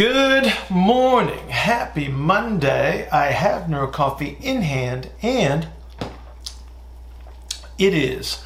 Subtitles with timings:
[0.00, 1.50] Good morning.
[1.50, 3.06] Happy Monday.
[3.10, 5.68] I have Neuro Coffee in hand and
[7.76, 8.42] it is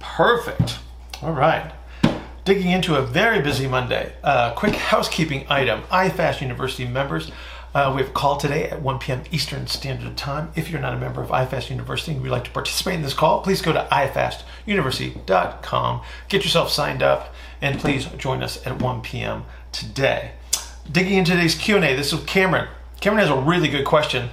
[0.00, 0.80] perfect.
[1.22, 1.70] All right.
[2.44, 4.12] Digging into a very busy Monday.
[4.24, 5.82] Uh, quick housekeeping item.
[5.82, 7.30] iFast University members,
[7.76, 9.22] uh, we have a call today at 1 p.m.
[9.30, 10.50] Eastern Standard Time.
[10.56, 13.14] If you're not a member of iFast University and would like to participate in this
[13.14, 19.02] call, please go to ifastuniversity.com, get yourself signed up, and please join us at 1
[19.02, 19.44] p.m.
[19.70, 20.32] today
[20.90, 21.94] digging into today's Q&A.
[21.94, 22.68] This is Cameron.
[23.00, 24.30] Cameron has a really good question.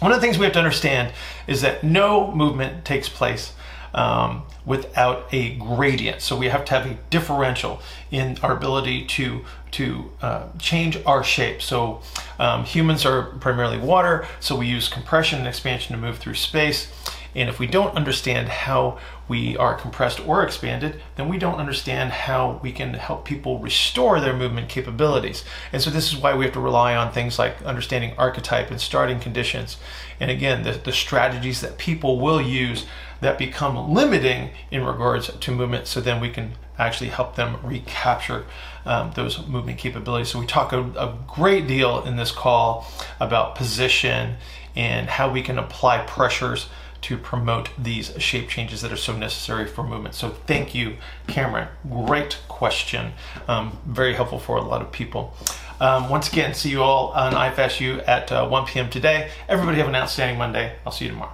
[0.00, 1.12] One of the things we have to understand
[1.46, 3.52] is that no movement takes place
[3.92, 6.22] um, without a gradient.
[6.22, 11.22] So we have to have a differential in our ability to to uh, change our
[11.22, 11.60] shape.
[11.60, 12.00] So
[12.38, 16.90] um, humans are primarily water, so we use compression and expansion to move through space.
[17.34, 22.10] And if we don't understand how we are compressed or expanded, then we don't understand
[22.10, 25.44] how we can help people restore their movement capabilities.
[25.72, 28.80] And so this is why we have to rely on things like understanding archetype and
[28.80, 29.76] starting conditions.
[30.18, 32.86] And again, the, the strategies that people will use
[33.20, 38.44] that become limiting in regards to movement so then we can actually help them recapture
[38.86, 40.28] um, those movement capabilities.
[40.28, 42.86] So we talk a, a great deal in this call
[43.20, 44.36] about position
[44.76, 46.68] and how we can apply pressures
[47.02, 50.14] to promote these shape changes that are so necessary for movement.
[50.14, 50.96] So thank you,
[51.26, 51.68] Cameron.
[51.88, 53.12] Great question.
[53.46, 55.34] Um, very helpful for a lot of people.
[55.80, 58.90] Um, once again, see you all on IFSU at uh, 1 p.m.
[58.90, 59.30] today.
[59.48, 60.76] Everybody have an outstanding Monday.
[60.84, 61.32] I'll see you tomorrow.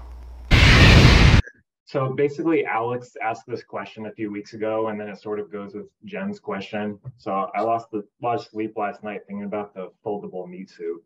[1.95, 5.53] So basically, Alex asked this question a few weeks ago, and then it sort of
[5.53, 6.99] goes with Jen's question.
[7.19, 11.03] So I lost a lot of sleep last night thinking about the foldable meat suit.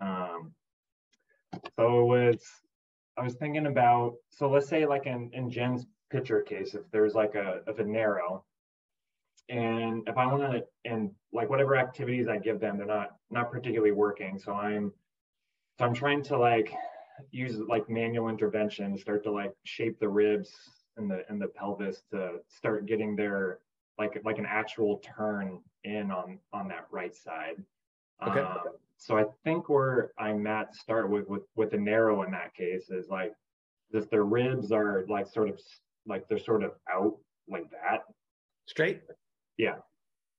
[0.00, 0.52] Um,
[1.76, 2.48] so it's
[3.20, 7.14] I was thinking about so let's say like in in Jen's picture case, if there's
[7.14, 8.44] like a if a narrow,
[9.50, 13.50] and if I want to and like whatever activities I give them, they're not not
[13.50, 14.38] particularly working.
[14.38, 14.90] So I'm
[15.78, 16.72] so I'm trying to like
[17.30, 20.50] use like manual intervention, start to like shape the ribs
[20.96, 23.58] and the and the pelvis to start getting their
[23.98, 27.62] like like an actual turn in on on that right side.
[28.26, 28.40] Okay.
[28.40, 32.54] Um, so I think where I'm at start with with with the narrow in that
[32.54, 33.32] case is like
[33.92, 35.58] just their ribs are like sort of
[36.06, 37.16] like they're sort of out
[37.48, 38.02] like that.
[38.66, 39.00] Straight?
[39.56, 39.76] Yeah.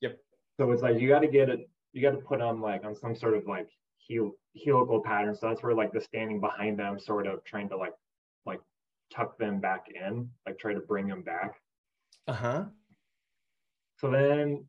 [0.02, 0.20] Yep.
[0.58, 2.96] So it's like you got to get it, you got to put them like on
[2.96, 3.68] some sort of like
[3.98, 4.34] heel
[4.64, 5.36] helical pattern.
[5.36, 7.94] So that's where like the standing behind them, sort of trying to like
[8.46, 8.60] like
[9.12, 11.56] tuck them back in, like try to bring them back.
[12.28, 12.66] Uh-huh.
[13.98, 14.66] So then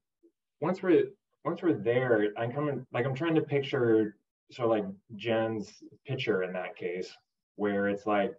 [0.63, 1.09] once we're
[1.45, 4.17] once we're there, I'm coming like I'm trying to picture
[4.51, 7.11] sort of like Jen's picture in that case,
[7.57, 8.35] where it's like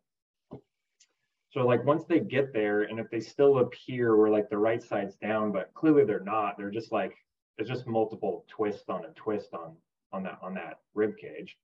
[1.50, 4.82] so like once they get there and if they still appear where like the right
[4.82, 7.16] side's down, but clearly they're not, they're just like
[7.58, 9.76] it's just multiple twists on a twist on
[10.12, 11.58] on that on that rib cage.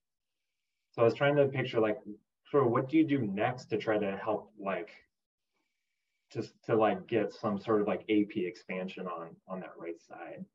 [0.92, 2.00] So I was trying to picture like
[2.52, 4.90] sort of what do you do next to try to help like
[6.32, 10.46] just to like get some sort of like AP expansion on on that right side.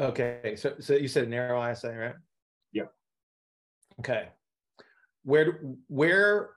[0.00, 2.14] Okay, so so you said narrow ISA, right?
[2.72, 2.84] Yeah.
[3.98, 4.28] Okay.
[5.24, 6.50] Where where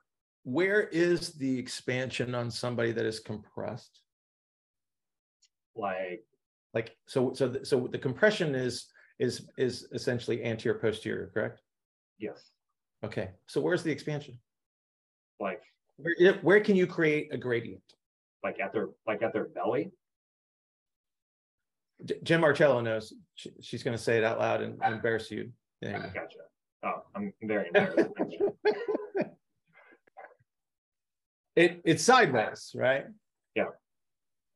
[0.43, 3.99] where is the expansion on somebody that is compressed?
[5.75, 6.23] Like
[6.73, 8.87] like so so the, so the compression is
[9.19, 11.61] is is essentially anterior posterior, correct?
[12.19, 12.51] Yes.
[13.03, 13.31] Okay.
[13.47, 14.39] So where's the expansion?
[15.41, 15.61] Like
[15.97, 17.83] where where can you create a gradient?
[18.41, 19.91] Like at their like at their belly?
[22.23, 23.13] Jen Marcello knows.
[23.35, 25.51] She, she's going to say it out loud and, and embarrass you.
[25.81, 26.39] you gotcha.
[26.83, 28.09] Oh, I'm very embarrassed.
[31.55, 33.05] it it's sideways, right?
[33.55, 33.67] Yeah.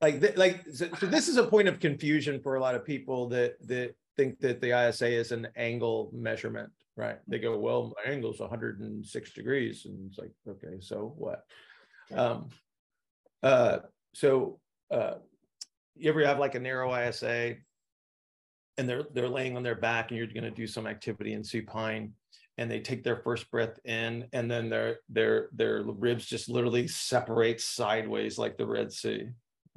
[0.01, 2.85] Like th- like so, so, this is a point of confusion for a lot of
[2.85, 7.17] people that that think that the ISA is an angle measurement, right?
[7.27, 11.45] They go, well, my angle is 106 degrees, and it's like, okay, so what?
[12.13, 12.49] Um,
[13.43, 13.79] uh,
[14.13, 14.59] so
[14.91, 15.15] uh,
[15.99, 17.55] you ever have like a narrow ISA
[18.77, 21.43] and they're they're laying on their back and you're going to do some activity in
[21.43, 22.13] supine
[22.57, 26.87] and they take their first breath in and then their their their ribs just literally
[26.87, 29.27] separate sideways like the red sea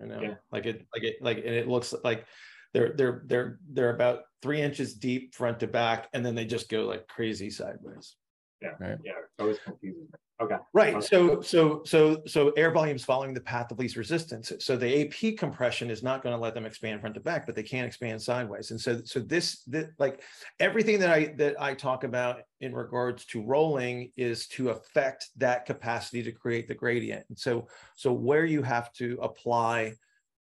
[0.01, 0.21] you know?
[0.21, 0.35] Yeah.
[0.51, 2.25] like it like it like and it looks like
[2.73, 6.69] they're they're they're they're about three inches deep front to back and then they just
[6.69, 8.17] go like crazy sideways.
[8.63, 8.71] Yeah.
[8.79, 8.99] Right?
[9.05, 9.13] yeah.
[9.39, 10.09] Always confusing
[10.41, 10.57] Okay.
[10.73, 10.95] Right.
[10.95, 11.07] Okay.
[11.07, 14.53] So so so so air volume is following the path of least resistance.
[14.59, 17.55] So the AP compression is not going to let them expand front to back, but
[17.55, 18.71] they can expand sideways.
[18.71, 20.23] And so so this, this like
[20.59, 25.67] everything that I that I talk about in regards to rolling is to affect that
[25.67, 27.27] capacity to create the gradient.
[27.29, 29.95] And so so where you have to apply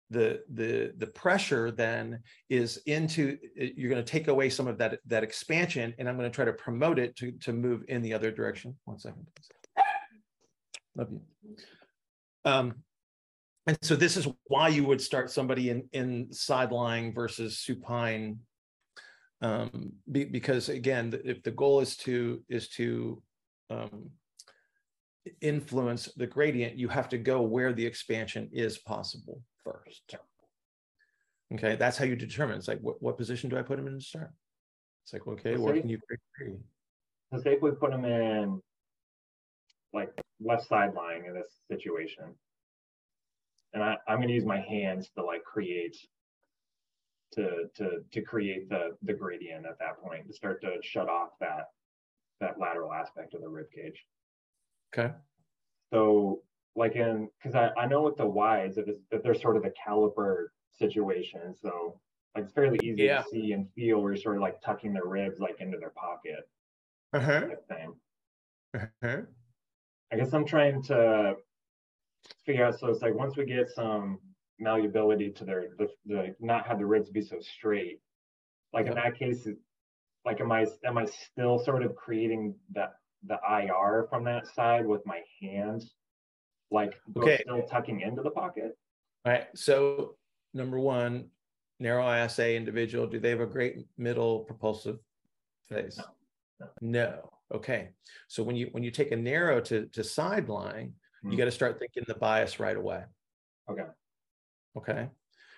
[0.09, 4.99] the the the pressure then is into you're going to take away some of that
[5.07, 8.13] that expansion and i'm going to try to promote it to to move in the
[8.13, 9.25] other direction one second
[10.97, 11.21] love you
[12.45, 12.75] um
[13.67, 18.39] and so this is why you would start somebody in in side lying versus supine
[19.43, 23.23] um be, because again if the goal is to is to
[23.71, 24.11] um
[25.41, 30.15] influence the gradient you have to go where the expansion is possible first.
[31.53, 32.57] Okay, that's how you determine.
[32.57, 34.31] It's like, what, what position do I put him in to start?
[35.05, 35.99] It's like, okay, where can you
[36.37, 36.59] create?
[37.43, 38.61] Say we put him in
[39.93, 40.11] like
[40.41, 42.35] left side lying in this situation,
[43.73, 45.97] and I, I'm gonna use my hands to like create
[47.33, 51.31] to to to create the the gradient at that point to start to shut off
[51.41, 51.67] that
[52.41, 54.05] that lateral aspect of the rib cage.
[54.93, 55.13] Okay.
[55.93, 56.43] So
[56.77, 59.73] like in because I, I know with the wides that, that they're sort of the
[59.87, 62.01] caliper situation so
[62.35, 63.23] like it's fairly easy yeah.
[63.23, 65.91] to see and feel where you're sort of like tucking their ribs like into their
[65.91, 66.49] pocket
[67.13, 67.47] uh-huh.
[67.69, 67.95] thing.
[68.75, 69.23] Uh-huh.
[70.13, 71.35] I guess i'm trying to
[72.45, 74.19] figure out so it's like once we get some
[74.59, 77.99] malleability to their the, the not have the ribs be so straight
[78.73, 78.97] like yep.
[78.97, 79.49] in that case
[80.25, 82.95] like am i am i still sort of creating that
[83.27, 85.95] the ir from that side with my hands
[86.71, 87.39] like okay.
[87.43, 88.77] still tucking into the pocket?
[89.25, 89.47] All right.
[89.55, 90.17] So
[90.55, 91.29] number one,
[91.79, 94.99] narrow ISA individual, do they have a great middle propulsive
[95.69, 95.99] phase?
[96.61, 96.67] No.
[96.81, 97.01] no.
[97.11, 97.31] no.
[97.53, 97.91] Okay.
[98.29, 101.33] So when you when you take a narrow to to side lying, mm-hmm.
[101.33, 103.05] you got to start thinking the bias right away.
[103.71, 103.87] Okay.
[104.77, 105.09] Okay.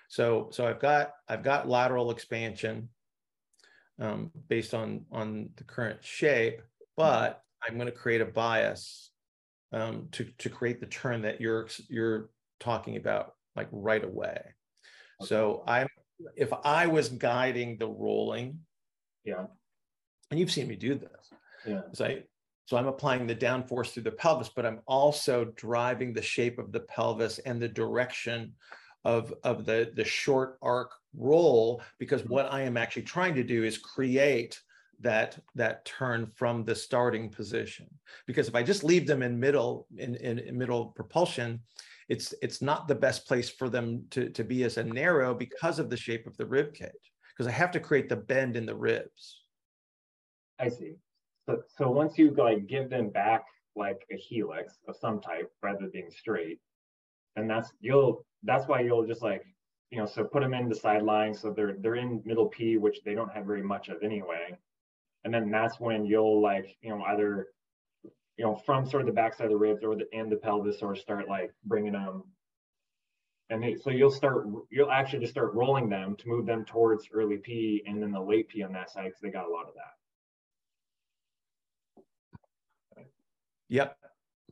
[0.08, 2.88] So so I've got I've got lateral expansion
[3.98, 6.62] um, based on on the current shape,
[6.96, 9.10] but I'm going to create a bias
[9.72, 12.30] um, to to create the turn that you're you're
[12.60, 14.40] talking about like right away.
[15.20, 15.28] Okay.
[15.28, 15.88] So I'm
[16.36, 18.60] if I was guiding the rolling,
[19.24, 19.46] yeah,
[20.30, 21.30] and you've seen me do this,
[21.66, 21.82] yeah.
[21.92, 22.22] So, I,
[22.66, 26.72] so I'm applying the downforce through the pelvis, but I'm also driving the shape of
[26.72, 28.52] the pelvis and the direction
[29.04, 32.34] of of the the short arc roll because mm-hmm.
[32.34, 34.60] what I am actually trying to do is create
[35.00, 37.86] that that turn from the starting position.
[38.26, 41.60] Because if i just leave them in middle in, in, in, middle propulsion
[42.08, 45.78] it's it's not the best place for them to, to be as a narrow because
[45.78, 46.90] of the shape of the rib cage
[47.32, 49.42] because i have to create the bend in the ribs.
[50.58, 50.94] I see
[51.46, 53.44] so so once you like give them back
[53.76, 56.58] like a helix of some type rather than being straight
[57.36, 59.44] and that's you'll that's why you'll just like
[59.90, 62.76] you know so put them in the side lying so they're they're in middle p
[62.76, 64.56] which they don't have very much of anyway.
[65.24, 67.48] And then that's when you'll like you know either
[68.36, 70.82] you know from sort of the backside of the ribs or the and the pelvis
[70.82, 72.24] or start like bringing them.
[73.50, 77.08] And they, so you'll start you'll actually just start rolling them to move them towards
[77.12, 79.68] early p and then the late p on that side because they got a lot
[79.68, 80.01] of that
[83.72, 83.96] yep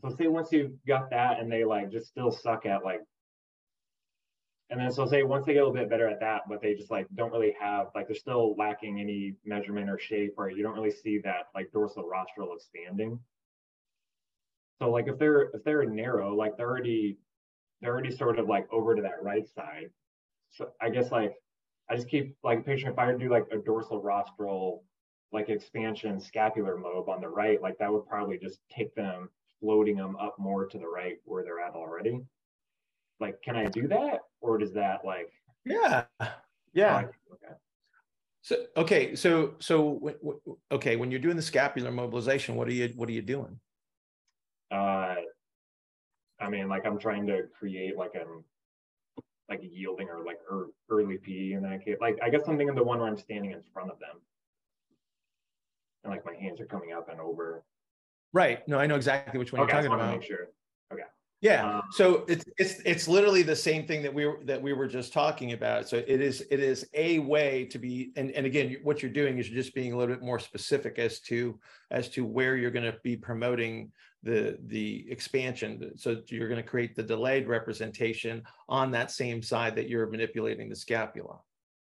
[0.02, 3.00] so say once you've got that and they like just still suck at like
[4.70, 6.74] and then so say once they get a little bit better at that, but they
[6.74, 10.62] just like don't really have like they're still lacking any measurement or shape, or you
[10.62, 13.18] don't really see that like dorsal rostral expanding.
[14.80, 17.18] So like if they're if they're narrow, like they're already
[17.80, 19.90] they're already sort of like over to that right side.
[20.50, 21.34] So I guess like
[21.90, 24.84] I just keep like picturing if I do like a dorsal rostral
[25.32, 29.28] like expansion scapular mob on the right, like that would probably just take them
[29.60, 32.20] floating them up more to the right where they're at already.
[33.20, 34.20] Like can i do that?
[34.40, 35.30] Or does that like
[35.64, 36.04] yeah.
[36.72, 37.04] Yeah.
[37.32, 37.54] Okay.
[38.42, 40.14] So okay so so
[40.72, 43.60] okay when you're doing the scapular mobilization what are you what are you doing?
[44.70, 45.16] Uh
[46.40, 48.24] i mean like i'm trying to create like a
[49.48, 50.38] like a yielding or like
[50.88, 51.98] early p in that case.
[52.00, 54.20] Like i guess something in the one where i'm standing in front of them
[56.04, 57.64] and like my hands are coming up and over
[58.32, 60.48] right no i know exactly which one okay, you're talking about make sure
[60.92, 61.02] okay
[61.40, 61.76] yeah.
[61.76, 64.86] Um, so it's it's it's literally the same thing that we were that we were
[64.86, 65.88] just talking about.
[65.88, 69.38] So it is it is a way to be and and again what you're doing
[69.38, 71.58] is you're just being a little bit more specific as to
[71.90, 73.90] as to where you're going to be promoting
[74.22, 75.92] the the expansion.
[75.96, 80.68] So you're going to create the delayed representation on that same side that you're manipulating
[80.68, 81.38] the scapula.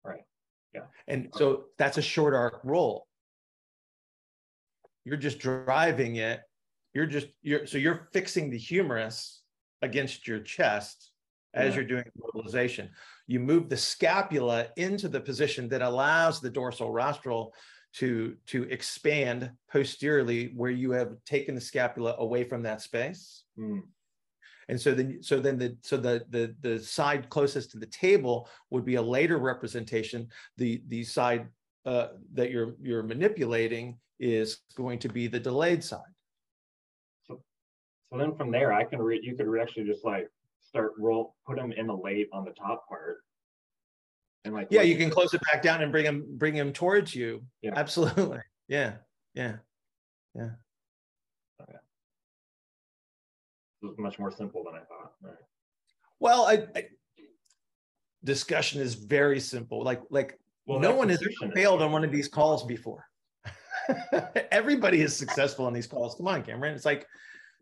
[0.04, 0.26] Right.
[0.76, 0.82] Yeah.
[1.08, 3.08] And so that's a short arc roll.
[5.06, 6.42] You're just driving it.
[6.94, 9.42] You're just you're so you're fixing the humerus
[9.82, 11.12] against your chest
[11.54, 11.76] as yeah.
[11.76, 12.90] you're doing mobilization.
[13.28, 17.54] You move the scapula into the position that allows the dorsal rostral
[17.94, 23.44] to, to expand posteriorly where you have taken the scapula away from that space.
[23.58, 23.82] Mm.
[24.70, 28.48] and so then so then the so the the the side closest to the table
[28.70, 30.28] would be a later representation
[30.58, 31.48] the the side
[31.86, 36.02] uh, that you're you're manipulating is going to be the delayed side.
[37.24, 37.42] So
[38.12, 40.30] so then from there i can read you could actually just like
[40.62, 43.18] start roll put them in the late on the top part.
[44.46, 47.16] And like yeah you can close it back down and bring them bring them towards
[47.16, 47.44] you.
[47.62, 47.74] Yeah.
[47.76, 48.40] Absolutely.
[48.68, 48.98] Yeah
[49.34, 49.56] yeah
[50.36, 50.52] yeah.
[51.60, 51.80] Okay.
[53.82, 55.14] It was much more simple than i thought.
[55.24, 55.34] Right.
[56.20, 56.86] well I, I,
[58.24, 59.84] discussion is very simple.
[59.84, 61.24] Like like well, no one has
[61.56, 63.10] failed on one of these calls before
[64.52, 66.16] everybody is successful on these calls.
[66.16, 66.76] Come on cameron.
[66.76, 67.06] It's like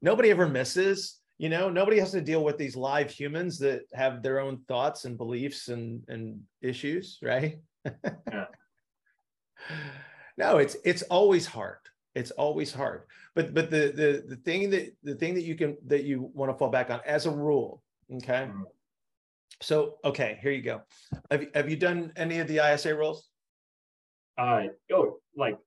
[0.02, 1.70] nobody ever misses you know?
[1.70, 5.68] Nobody has to deal with these live humans that have their own thoughts and beliefs
[5.70, 7.60] and and issues right?
[8.32, 8.46] Yeah.
[10.38, 11.80] no it's it's always hard.
[12.16, 13.04] It's always hard.
[13.34, 16.52] But but the the the thing that the thing that you can that you want
[16.52, 17.82] to fall back on as a rule
[18.14, 18.48] okay?
[18.50, 18.64] Mm-hmm.
[19.62, 20.82] so okay here you go.
[21.32, 23.30] Have, have you done any of the isa rolls
[24.38, 25.58] uh oh like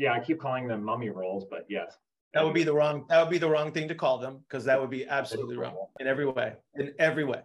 [0.00, 1.96] yeah i keep calling them mummy rolls but yes
[2.32, 3.06] that would be the wrong.
[3.08, 5.74] That would be the wrong thing to call them because that would be absolutely wrong
[5.98, 6.54] in every way.
[6.76, 7.40] In every way.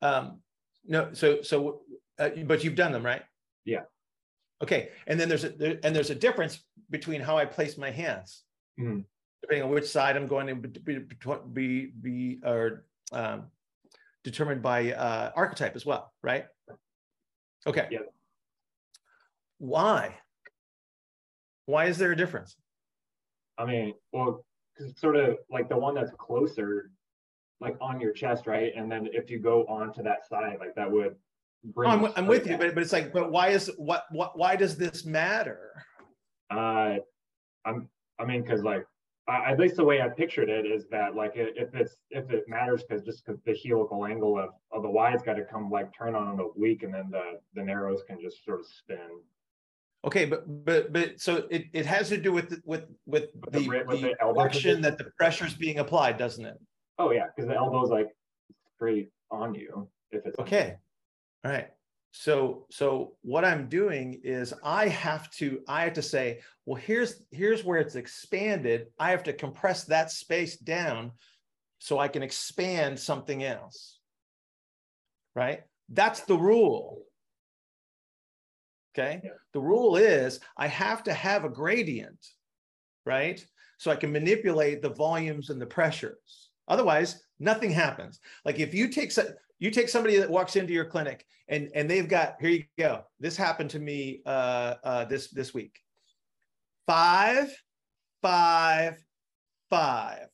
[0.00, 0.40] Um,
[0.86, 1.12] no.
[1.12, 1.82] So so,
[2.18, 3.22] uh, but you've done them, right?
[3.64, 3.82] Yeah.
[4.62, 4.90] Okay.
[5.06, 8.44] And then there's a there, and there's a difference between how I place my hands,
[8.80, 9.00] mm-hmm.
[9.42, 10.98] depending on which side I'm going to be
[11.52, 13.48] be be or um,
[14.24, 16.46] determined by uh, archetype as well, right?
[17.66, 17.88] Okay.
[17.90, 17.98] Yeah.
[19.58, 20.16] Why?
[21.66, 22.56] Why is there a difference?
[23.58, 24.44] I mean, well,
[24.76, 26.90] because sort of like the one that's closer,
[27.60, 28.72] like on your chest, right?
[28.76, 31.16] And then if you go onto that side, like that would
[31.64, 31.90] bring.
[31.90, 34.76] I'm, I'm with you, but but it's like, but why is what what why does
[34.76, 35.72] this matter?
[36.50, 36.96] Uh,
[37.64, 38.86] I'm I mean, because like
[39.28, 42.84] at least the way I pictured it is that like if it's if it matters
[42.84, 46.14] because just because the helical angle of, of the wide's got to come like turn
[46.14, 49.20] on an oblique and then the the narrows can just sort of spin
[50.06, 53.68] Okay, but but but so it, it has to do with with with the, the,
[53.68, 56.56] with the, the direction that the pressure is being applied, doesn't it?
[56.98, 58.14] Oh yeah, because the elbow is like
[58.76, 60.76] straight on you if it's okay.
[61.44, 61.70] All right.
[62.12, 67.22] So so what I'm doing is I have to I have to say, well, here's
[67.32, 68.86] here's where it's expanded.
[69.00, 71.12] I have to compress that space down
[71.80, 73.98] so I can expand something else.
[75.34, 75.64] Right?
[75.88, 77.02] That's the rule.
[78.98, 79.20] Okay.
[79.22, 79.30] Yeah.
[79.52, 82.24] The rule is I have to have a gradient,
[83.04, 83.44] right?
[83.78, 86.50] So I can manipulate the volumes and the pressures.
[86.68, 88.20] Otherwise, nothing happens.
[88.44, 89.12] Like if you take
[89.58, 93.04] you take somebody that walks into your clinic and and they've got here you go.
[93.20, 95.80] This happened to me uh, uh, this this week.
[96.86, 97.52] Five,
[98.22, 98.96] five,
[99.70, 100.28] five,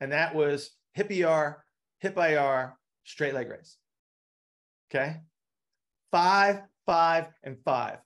[0.00, 1.64] and that was hip ER,
[2.00, 3.76] hip IR, straight leg raise.
[4.90, 5.16] Okay,
[6.10, 7.98] five, five, and five.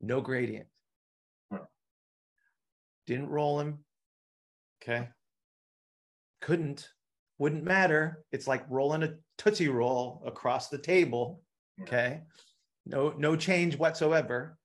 [0.00, 0.66] No gradient.
[1.50, 1.58] Hmm.
[3.06, 3.78] Didn't roll him.
[4.82, 5.08] Okay.
[6.40, 6.88] Couldn't.
[7.38, 8.24] Wouldn't matter.
[8.32, 11.42] It's like rolling a Tootsie Roll across the table.
[11.78, 11.82] Hmm.
[11.84, 12.20] Okay.
[12.86, 14.58] No, no change whatsoever.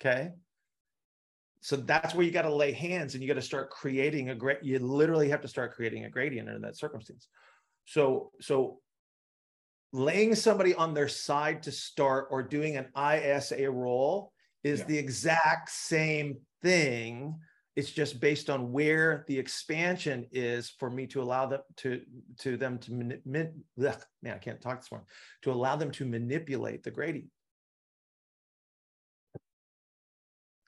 [0.00, 0.32] Okay.
[1.62, 4.34] So that's where you got to lay hands and you got to start creating a
[4.34, 7.28] great, you literally have to start creating a gradient in that circumstance.
[7.84, 8.80] So, so
[9.92, 14.32] laying somebody on their side to start or doing an ISA roll
[14.62, 14.86] is yeah.
[14.86, 17.34] the exact same thing.
[17.76, 22.02] It's just based on where the expansion is for me to allow them to
[22.40, 25.06] to them to man, man I can't talk this morning
[25.42, 27.30] to allow them to manipulate the gradient.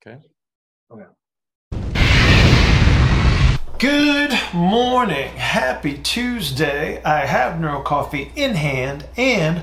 [0.05, 0.19] Okay.
[0.91, 1.07] Oh, okay.
[3.83, 5.31] Good morning.
[5.31, 7.03] Happy Tuesday.
[7.03, 9.63] I have Neuro Coffee in hand and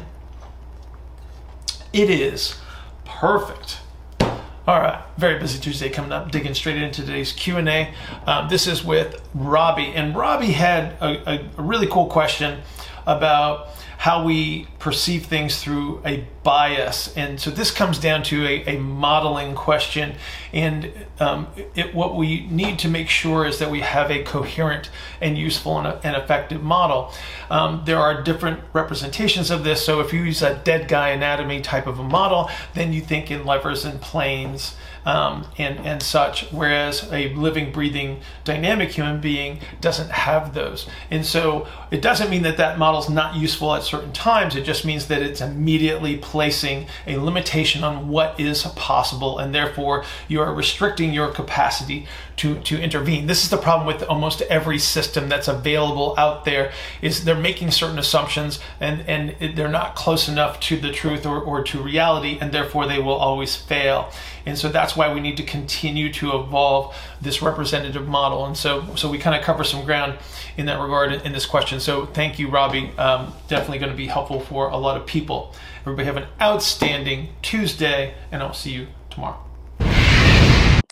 [1.94, 2.58] it is
[3.06, 3.80] perfect.
[4.20, 6.32] All right, very busy Tuesday coming up.
[6.32, 7.94] Digging straight into today's Q and A.
[8.26, 12.60] Um, this is with Robbie, and Robbie had a, a, a really cool question
[13.06, 17.14] about how we perceive things through a bias.
[17.18, 20.16] And so this comes down to a, a modeling question.
[20.54, 24.90] And um, it, what we need to make sure is that we have a coherent
[25.20, 27.12] and useful and, and effective model.
[27.50, 29.86] Um, there are different representations of this.
[29.86, 33.30] So if you use a dead guy anatomy type of a model, then you think
[33.30, 39.60] in levers and planes um, and, and such, whereas a living, breathing, dynamic human being
[39.82, 40.88] doesn't have those.
[41.10, 44.56] And so it doesn't mean that that model is not useful at certain times.
[44.56, 50.04] It just means that it's immediately placing a limitation on what is possible, and therefore
[50.28, 52.08] you are restricting your capacity
[52.40, 53.28] to, to intervene.
[53.28, 57.72] This is the problem with almost every system that's available out there is they're making
[57.72, 62.38] certain assumptions and, and they're not close enough to the truth or, or to reality,
[62.40, 64.10] and therefore they will always fail.
[64.46, 68.46] And so that's why we need to continue to evolve this representative model.
[68.46, 70.18] And so, so we kind of cover some ground
[70.56, 71.82] in that regard in this question.
[71.82, 72.92] So thank you, Robbie.
[72.98, 75.54] Um, definitely going to be helpful for a lot of people.
[75.82, 79.44] Everybody have an outstanding Tuesday, and I'll see you tomorrow.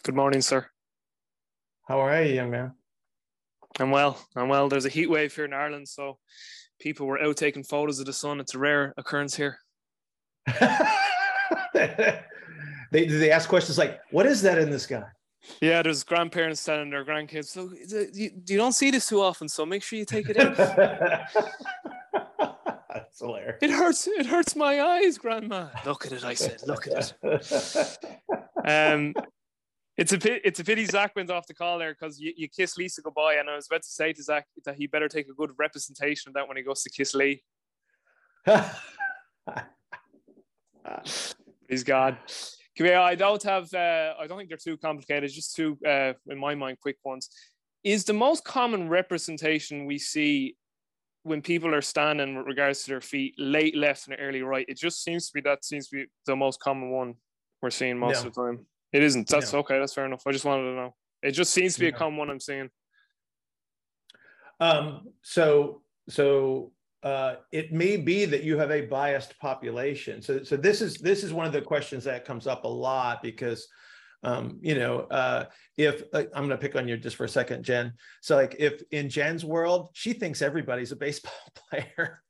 [0.04, 0.68] Good morning, sir.
[1.88, 2.74] How are you, young man?
[3.80, 4.20] I'm well.
[4.36, 4.68] I'm well.
[4.68, 6.18] There's a heat wave here in Ireland, so
[6.82, 8.42] people were out taking photos of the sun.
[8.42, 9.60] It's a rare occurrence here.
[11.74, 12.20] they
[12.92, 15.04] they ask questions like, "What is that in the sky?"
[15.62, 17.72] Yeah, there's grandparents telling their grandkids, "So
[18.14, 20.54] you, you don't see this too often, so make sure you take it in."
[22.94, 23.60] That's hilarious.
[23.62, 24.08] It hurts.
[24.08, 25.70] It hurts my eyes, Grandma.
[25.86, 26.26] Look at it.
[26.26, 27.98] I said, "Look at it."
[28.66, 29.14] um,
[29.98, 32.48] it's a pity, it's a pity Zach went off the call there because you, you
[32.48, 35.28] kiss Lisa goodbye, and I was about to say to Zach that he better take
[35.28, 37.44] a good representation of that when he goes to kiss Lee.
[41.68, 42.18] He's gone.
[42.80, 43.74] I don't have.
[43.74, 45.32] Uh, I don't think they're too complicated.
[45.32, 47.30] Just two, uh, in my mind, quick ones.
[47.84, 50.56] Is the most common representation we see
[51.24, 54.66] when people are standing with regards to their feet, late left and early right?
[54.70, 57.16] It just seems to be that seems to be the most common one
[57.62, 58.66] we're seeing most of the time.
[58.94, 59.28] It isn't.
[59.28, 59.80] That's okay.
[59.80, 60.24] That's fair enough.
[60.26, 60.96] I just wanted to know.
[61.22, 62.70] It just seems to be a common one I'm seeing.
[64.60, 65.10] Um.
[65.22, 66.72] So so
[67.04, 70.22] uh, it may be that you have a biased population.
[70.22, 73.22] So, so this is this is one of the questions that comes up a lot
[73.22, 73.68] because,
[74.24, 75.46] um, you know, uh,
[75.78, 77.94] if uh, I'm going to pick on you just for a second, Jen.
[78.22, 81.34] So, like, if in Jen's world, she thinks everybody's a baseball
[81.70, 82.24] player.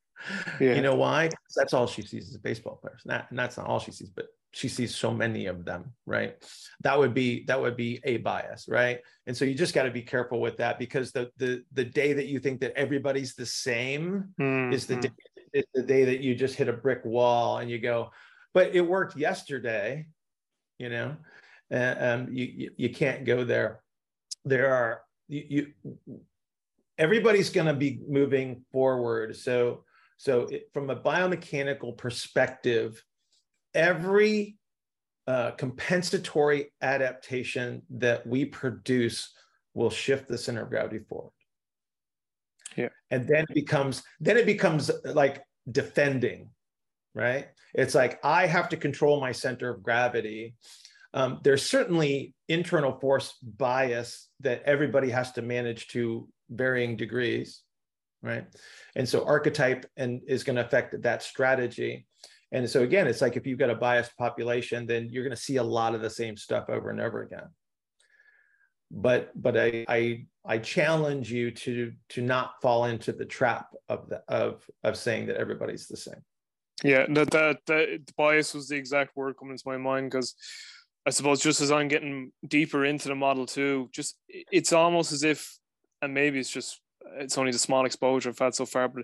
[0.59, 0.73] Yeah.
[0.73, 1.29] You know why?
[1.55, 3.01] That's all she sees is baseball players.
[3.05, 6.35] Not, and that's not all she sees, but she sees so many of them right?
[6.81, 8.99] That would be that would be a bias right?
[9.25, 12.13] And so you just got to be careful with that because the the the day
[12.13, 14.73] that you think that everybody's the same mm-hmm.
[14.73, 15.11] is the day,
[15.53, 18.11] is the day that you just hit a brick wall and you go
[18.53, 20.05] but it worked yesterday
[20.77, 21.15] you know?
[21.69, 23.81] And um, you, you you can't go there.
[24.45, 26.17] There are you, you
[26.97, 29.35] everybody's going to be moving forward.
[29.35, 29.83] So
[30.17, 33.03] so it, from a biomechanical perspective
[33.77, 34.57] every
[35.27, 39.33] uh, compensatory adaptation that we produce
[39.73, 41.31] will shift the center of gravity forward.
[42.75, 42.89] Yeah.
[43.11, 46.49] And then it becomes then it becomes like defending,
[47.13, 47.47] right?
[47.73, 50.55] It's like I have to control my center of gravity.
[51.13, 57.63] Um, there's certainly internal force bias that everybody has to manage to varying degrees,
[58.21, 58.45] right?
[58.95, 62.07] And so archetype and is going to affect that strategy.
[62.51, 65.41] And so again, it's like if you've got a biased population, then you're going to
[65.41, 67.49] see a lot of the same stuff over and over again.
[68.89, 74.07] But but I I I challenge you to to not fall into the trap of
[74.07, 76.23] the of of saying that everybody's the same.
[76.83, 80.35] Yeah, that that, that bias was the exact word coming to my mind because
[81.05, 85.23] I suppose just as I'm getting deeper into the model too, just it's almost as
[85.23, 85.57] if,
[86.01, 86.79] and maybe it's just
[87.15, 89.03] it's only the small exposure I've had so far, but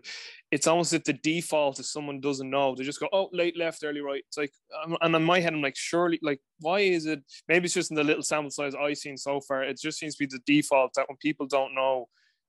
[0.52, 3.84] it's almost if the default if someone doesn't know, they just go, oh, late left,
[3.84, 4.24] early right.
[4.28, 4.54] It's like,
[5.02, 7.24] and in my head, I'm like, surely, like, why is it?
[7.48, 9.64] Maybe it's just in the little sample size I've seen so far.
[9.64, 12.08] It just seems to be the default that when people don't know,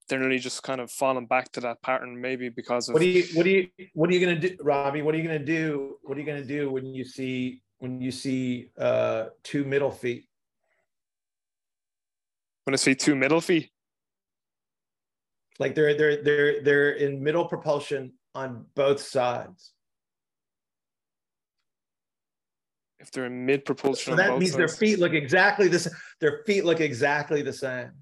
[0.09, 2.95] they're really just kind of falling back to that pattern, maybe because of.
[2.95, 5.03] What do you, what do you, what are you going to do, Robbie?
[5.03, 5.97] What are you going to do?
[6.03, 9.91] What are you going to do when you see, when you see uh, two middle
[9.91, 10.27] feet?
[12.65, 13.71] When I see two middle feet?
[15.59, 19.73] Like they're they're they're they're in middle propulsion on both sides.
[22.99, 24.57] If they're in mid propulsion, so that means sides.
[24.57, 25.93] their feet look exactly the same.
[26.21, 27.93] Their feet look exactly the same.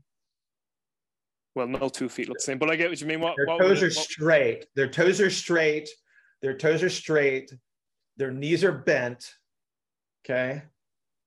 [1.54, 3.20] Well, no two feet look the same, but I get what you mean.
[3.20, 3.94] What their what toes are what?
[3.94, 4.66] straight.
[4.74, 5.90] Their toes are straight.
[6.40, 7.52] Their toes are straight.
[8.16, 9.30] Their knees are bent.
[10.24, 10.62] Okay,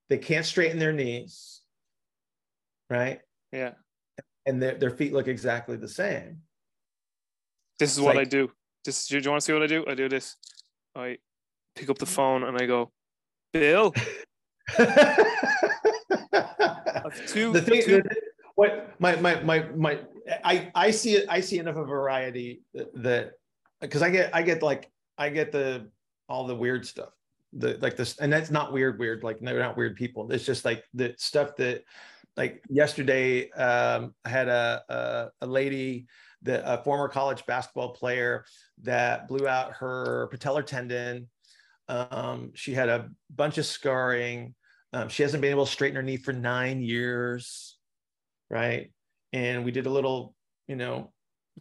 [0.10, 1.62] they can't straighten their knees.
[2.90, 3.20] Right.
[3.52, 3.74] Yeah
[4.45, 6.41] and their, their feet look exactly the same.
[7.79, 8.51] This is it's what like, I do.
[8.84, 9.84] This do you want to see what I do?
[9.88, 10.36] I do this.
[10.95, 11.17] I
[11.75, 12.13] pick up the mm-hmm.
[12.13, 12.91] phone and I go,
[13.51, 13.91] Bill.
[17.27, 18.01] two, the thing, two.
[18.55, 19.99] what my my my my
[20.43, 21.25] I I see it.
[21.29, 22.62] I see enough of a variety
[22.93, 23.31] that
[23.81, 25.89] because I get I get like I get the
[26.29, 27.10] all the weird stuff
[27.53, 30.65] the like this and that's not weird weird like they're not weird people it's just
[30.65, 31.84] like the stuff that
[32.38, 36.08] like yesterday um, i had a, a, a lady
[36.45, 38.45] the a former college basketball player
[38.84, 41.28] that blew out her patellar tendon.
[41.89, 44.54] Um, she had a bunch of scarring.
[44.93, 47.78] Um, she hasn't been able to straighten her knee for nine years,
[48.50, 48.91] right?
[49.34, 50.36] And we did a little,
[50.67, 51.12] you know,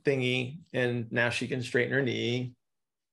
[0.05, 2.53] thingy, and now she can straighten her knee,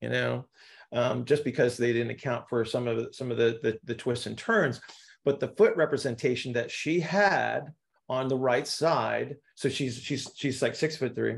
[0.02, 0.46] you know,
[0.92, 4.26] um, just because they didn't account for some of some of the, the the twists
[4.26, 4.82] and turns.
[5.24, 7.74] But the foot representation that she had
[8.10, 11.38] on the right side, so she's she's she's like six foot three,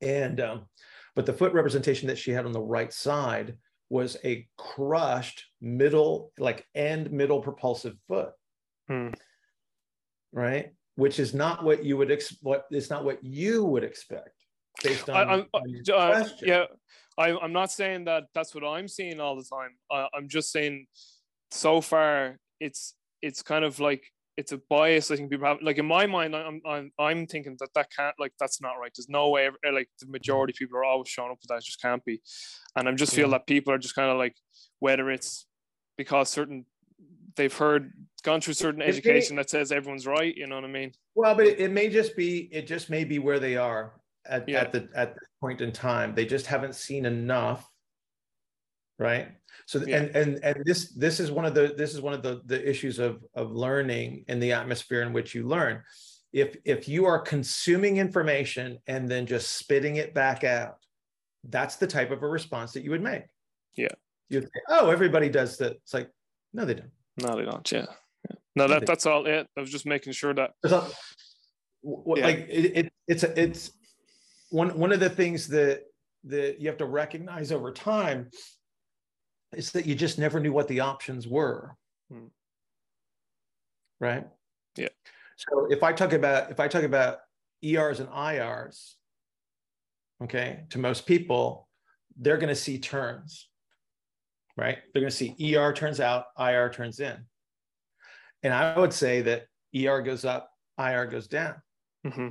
[0.00, 0.62] and um,
[1.14, 3.56] but the foot representation that she had on the right side
[3.90, 8.30] was a crushed middle, like end middle propulsive foot.
[8.88, 9.10] Hmm.
[10.32, 10.72] Right.
[10.96, 14.30] Which is not what you would ex- what it's not what you would expect
[14.82, 16.48] based on, I, your uh, question.
[16.48, 16.64] yeah,
[17.18, 19.70] I, I'm not saying that that's what I'm seeing all the time.
[19.90, 20.86] I, I'm just saying,
[21.50, 24.02] so far, it's it's kind of like
[24.36, 25.10] it's a bias.
[25.10, 28.14] I think people have like in my mind, I'm I'm I'm thinking that that can't
[28.18, 28.90] like that's not right.
[28.96, 29.48] There's no way.
[29.78, 31.58] Like the majority of people are always showing up with that.
[31.58, 32.22] It just can't be.
[32.76, 33.32] And I'm just feel Yeah.
[33.38, 34.36] that people are just kind of like
[34.78, 35.46] whether it's
[35.98, 36.64] because certain
[37.36, 40.34] they've heard gone through certain may- education that says everyone's right.
[40.36, 40.92] You know what I mean?
[41.14, 44.48] Well, but it, it may just be it just may be where they are at,
[44.48, 44.60] Yeah.
[44.62, 46.14] at the at this point in time.
[46.14, 47.68] They just haven't seen enough,
[48.98, 49.28] right?
[49.72, 50.00] So Yeah.
[50.02, 52.68] and and and this this is one of the this is one of the the
[52.68, 55.82] issues of of learning and the atmosphere in which you learn.
[56.30, 60.76] If if you are consuming information and then just spitting it back out,
[61.44, 63.22] that's the type of a response that you would make.
[63.74, 63.94] Yeah.
[64.28, 66.10] You'd say, "Oh, everybody does that." It's like,
[66.52, 66.90] no, they don't.
[67.22, 67.72] No, they don't.
[67.72, 67.86] Yeah.
[68.28, 68.36] yeah.
[68.54, 69.48] No, that that's all it.
[69.56, 70.50] I was just making sure that.
[71.80, 72.26] What, Yeah.
[72.26, 73.70] like it, it it's a, it's
[74.50, 75.84] one one of the things that
[76.24, 78.30] that you have to recognize over time
[79.54, 81.76] is that you just never knew what the options were
[82.10, 82.26] Hmm.
[84.00, 84.26] right
[84.76, 84.88] Yeah.
[85.36, 87.18] so if i talk about if i talk about
[87.64, 88.94] ers and irs
[90.22, 91.68] okay to most people
[92.18, 93.48] they're going to see turns
[94.56, 97.16] right they're going to see er turns out ir turns in
[98.42, 101.54] and i would say that er goes up ir goes down
[102.06, 102.28] hmm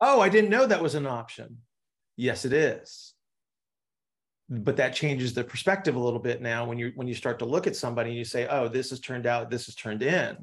[0.00, 1.58] Oh, I didn't know that was an option.
[2.16, 3.13] Yes, it is.
[4.50, 7.46] But that changes the perspective a little bit now when you when you start to
[7.46, 10.36] look at somebody and you say, "Oh, this has turned out, this has turned in."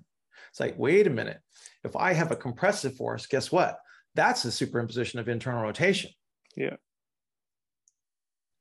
[0.49, 1.39] It's like, wait a minute.
[1.83, 3.77] If I have a compressive force, guess what?
[4.15, 6.11] That's the superimposition of internal rotation.
[6.55, 6.75] Yeah.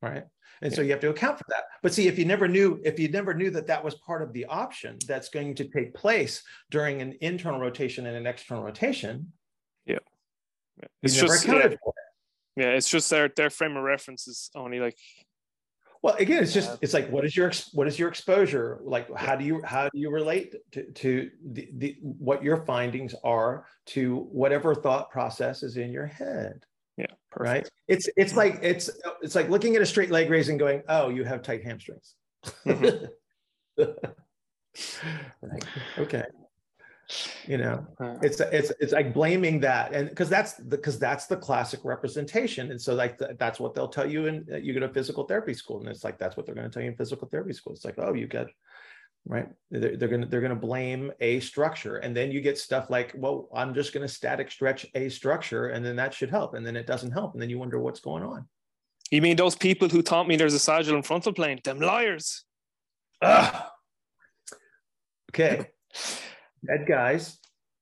[0.02, 0.24] Right.
[0.62, 1.64] And so you have to account for that.
[1.82, 4.32] But see, if you never knew, if you never knew that that was part of
[4.32, 9.32] the option that's going to take place during an internal rotation and an external rotation,
[9.86, 9.98] Yeah.
[10.82, 11.78] you It's just yeah, it.
[12.56, 14.98] yeah, it's just their their frame of reference is only like
[16.02, 18.80] Well, again, it's just it's like what is your what is your exposure?
[18.82, 23.14] Like how do you how do you relate to to the, the what your findings
[23.22, 26.64] are to whatever thought process is in your head,
[26.96, 27.52] yeah, perfect.
[27.54, 27.68] right?
[27.88, 28.88] It's it's like it's
[29.20, 32.14] it's like looking at a straight leg raise and going, "Oh, you have tight hamstrings."
[32.64, 33.08] Mhm.
[35.42, 35.64] Like,
[35.98, 36.22] okay.
[37.46, 41.26] You know, Uh, it's it's it's like blaming that and because that's the because that's
[41.26, 44.72] the classic representation and so like th- that's what they'll tell you in uh, you
[44.72, 46.90] go to physical therapy school and it's like that's what they're going to tell you
[46.90, 48.46] in physical therapy school it's like oh you got
[49.26, 52.56] right they're, they're going to they're going to blame a structure and then you get
[52.58, 56.30] stuff like well i'm just going to static stretch a structure and then that should
[56.30, 58.46] help and then it doesn't help and then you wonder what's going on
[59.10, 61.60] you mean those people who taught me there's a sagittal and frontal plane?
[61.64, 62.44] Them liars.
[63.22, 63.64] Ugh.
[65.30, 65.68] okay
[66.70, 67.38] dead guys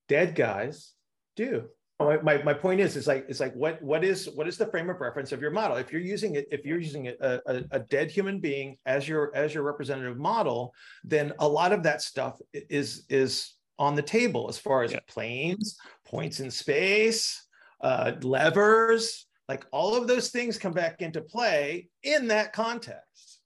[0.07, 0.93] dead guys
[1.35, 1.63] do
[1.99, 4.65] my, my, my point is it's like it's like what what is what is the
[4.67, 7.63] frame of reference of your model if you're using it if you're using a, a,
[7.71, 10.73] a dead human being as your as your representative model
[11.03, 14.99] then a lot of that stuff is is on the table as far as Yeah.
[15.09, 17.45] planes points in space
[17.81, 23.41] uh, levers like all of those things come back into play in that context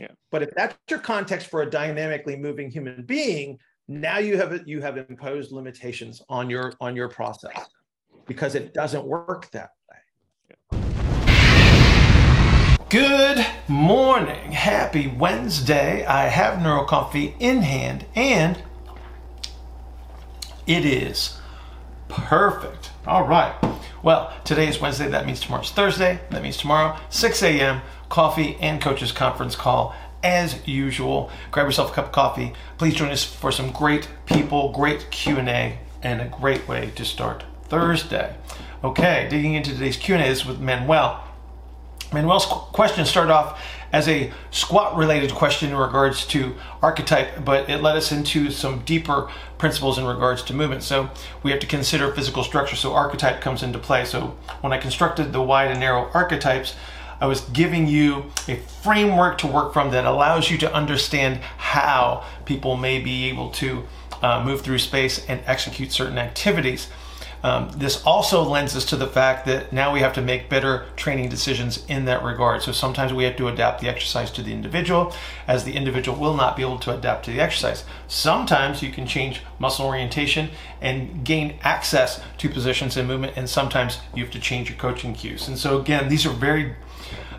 [0.00, 0.12] Yeah.
[0.32, 3.58] but if that's your context for a dynamically moving human being
[3.90, 7.68] now you have you have imposed limitations on your on your process
[8.26, 10.78] because it doesn't work that way.
[12.88, 14.52] Good morning.
[14.52, 16.06] Happy wednesday.
[16.06, 18.62] I have neurocoffee in hand and
[20.68, 21.38] it is
[22.06, 22.92] perfect.
[23.08, 23.56] All right.
[24.04, 25.08] Well today is wednesday.
[25.08, 26.20] That means tomorrow's thursday.
[26.30, 31.94] That means tomorrow 6 a.m coffee and coaches conference call as usual grab yourself a
[31.94, 36.66] cup of coffee please join us for some great people great q&a and a great
[36.68, 38.34] way to start thursday
[38.84, 41.24] okay digging into today's q&a is with manuel
[42.12, 43.60] manuel's question started off
[43.92, 48.80] as a squat related question in regards to archetype, but it led us into some
[48.80, 49.28] deeper
[49.58, 50.82] principles in regards to movement.
[50.82, 51.10] So
[51.42, 52.76] we have to consider physical structure.
[52.76, 54.04] So archetype comes into play.
[54.04, 56.76] So when I constructed the wide and narrow archetypes,
[57.20, 62.24] I was giving you a framework to work from that allows you to understand how
[62.44, 63.84] people may be able to
[64.22, 66.88] uh, move through space and execute certain activities.
[67.42, 70.86] Um, this also lends us to the fact that now we have to make better
[70.96, 72.62] training decisions in that regard.
[72.62, 75.14] So sometimes we have to adapt the exercise to the individual,
[75.48, 77.84] as the individual will not be able to adapt to the exercise.
[78.08, 80.50] Sometimes you can change muscle orientation
[80.82, 85.14] and gain access to positions and movement, and sometimes you have to change your coaching
[85.14, 85.48] cues.
[85.48, 86.74] And so, again, these are very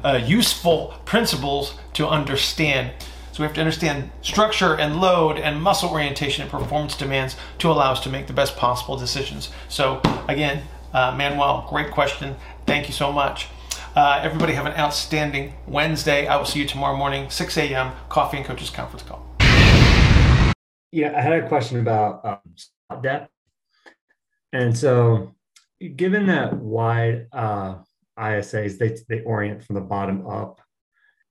[0.03, 2.91] uh, useful principles to understand
[3.31, 7.69] so we have to understand structure and load and muscle orientation and performance demands to
[7.69, 9.49] allow us to make the best possible decisions.
[9.69, 12.35] So again, uh, Manuel, great question.
[12.65, 13.47] Thank you so much.
[13.95, 16.27] Uh, everybody have an outstanding Wednesday.
[16.27, 17.93] I will see you tomorrow morning, 6 a.m.
[18.09, 19.25] Coffee and Coaches Conference Call.
[20.91, 22.41] Yeah, I had a question about
[22.89, 23.31] um, depth.
[24.51, 25.33] And so,
[25.95, 27.75] given that wide uh,
[28.21, 30.61] ISAs, they, they orient from the bottom up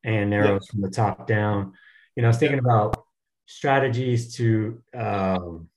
[0.02, 1.72] and narrows from the top down
[2.16, 3.02] you know, I was thinking about
[3.46, 5.68] strategies to um,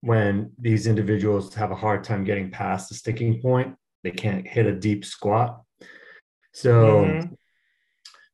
[0.00, 4.66] when these individuals have a hard time getting past the sticking point, they can't hit
[4.66, 5.60] a deep squat.
[6.52, 7.34] So, mm-hmm.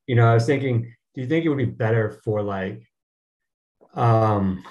[0.07, 2.87] you know, I was thinking, do you think it would be better for like,
[3.95, 4.65] um,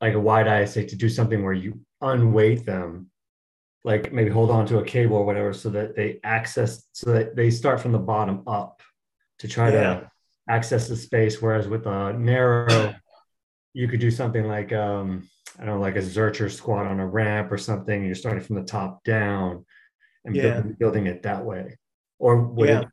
[0.00, 3.10] like a wide ISA to do something where you unweight them,
[3.84, 7.36] like maybe hold on to a cable or whatever, so that they access, so that
[7.36, 8.82] they start from the bottom up
[9.38, 9.80] to try yeah.
[9.80, 10.10] to
[10.48, 11.40] access the space.
[11.40, 12.94] Whereas with a narrow,
[13.74, 17.06] you could do something like um, I don't know, like a Zercher squat on a
[17.06, 18.04] ramp or something.
[18.04, 19.64] You're starting from the top down
[20.24, 20.42] and yeah.
[20.42, 21.78] building, building, it that way.
[22.18, 22.80] Or would yeah.
[22.80, 22.88] it,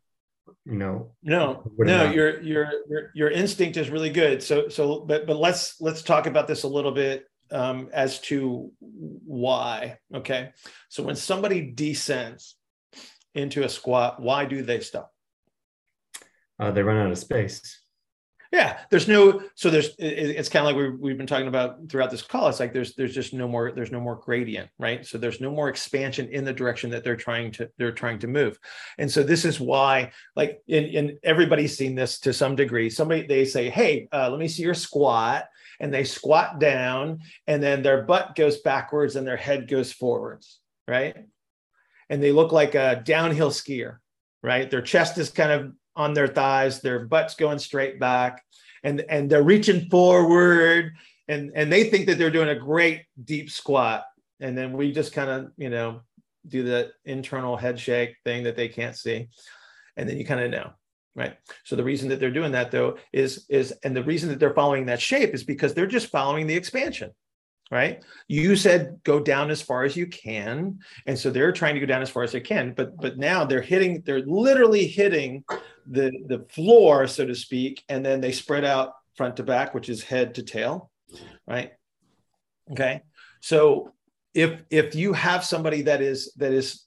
[0.65, 1.13] you know?
[1.23, 4.43] No, no, your your your your instinct is really good.
[4.43, 8.71] So so, but but let's let's talk about this a little bit um, as to
[8.81, 9.99] why.
[10.13, 10.51] Okay,
[10.89, 12.55] so when somebody descends
[13.35, 15.13] into a squat, why do they stop?
[16.59, 17.79] uh, they run out of space.
[18.51, 22.11] Yeah, there's no so there's it's kind of like we've, we've been talking about throughout
[22.11, 22.47] this call.
[22.47, 25.03] It's like there's there's just no more there's no more gradient, right?
[25.03, 28.27] So there's no more expansion in the direction that they're trying to they're trying to
[28.27, 28.59] move,
[28.99, 32.91] and so this is why like in, in everybody's seen this to some degree.
[32.91, 35.45] Somebody they say, hey, uh, let me see your squat,
[35.83, 40.61] and they squat down, and then their butt goes backwards and their head goes forwards,
[40.87, 41.25] right?
[42.09, 43.97] And they look like a downhill skier,
[44.41, 44.71] right?
[44.71, 48.41] Their chest is kind of on their thighs, their butts going straight back,
[48.81, 50.93] and and they're reaching forward,
[51.27, 54.05] and and they think that they're doing a great deep squat,
[54.39, 55.99] and then we just kind of you know
[56.47, 59.27] do the internal head shake thing that they can't see,
[59.97, 60.71] and then you kind of know
[61.15, 61.37] right.
[61.63, 64.53] So the reason that they're doing that though is is and the reason that they're
[64.53, 67.11] following that shape is because they're just following the expansion
[67.71, 68.03] right?
[68.27, 71.87] You said go down as far as you can and so they're trying to go
[71.87, 75.43] down as far as they can but but now they're hitting they're literally hitting
[75.87, 79.89] the the floor so to speak and then they spread out front to back which
[79.89, 80.91] is head to tail
[81.47, 81.71] right?
[82.71, 83.01] Okay?
[83.41, 83.91] So
[84.33, 86.85] if if you have somebody that is that is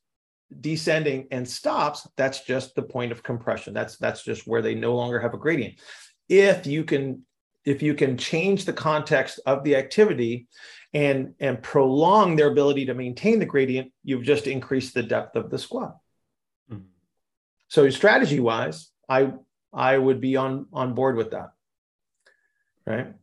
[0.61, 3.75] descending and stops that's just the point of compression.
[3.75, 5.75] That's that's just where they no longer have a gradient.
[6.29, 7.23] If you can
[7.65, 10.47] if you can change the context of the activity
[10.95, 15.51] and and prolong their ability to maintain the gradient you've just increased the depth of
[15.51, 15.97] the squat.
[16.71, 16.85] Mm-hmm.
[17.69, 19.33] so strategy wise i
[19.73, 21.51] i would be on on board with that.
[22.87, 23.15] Right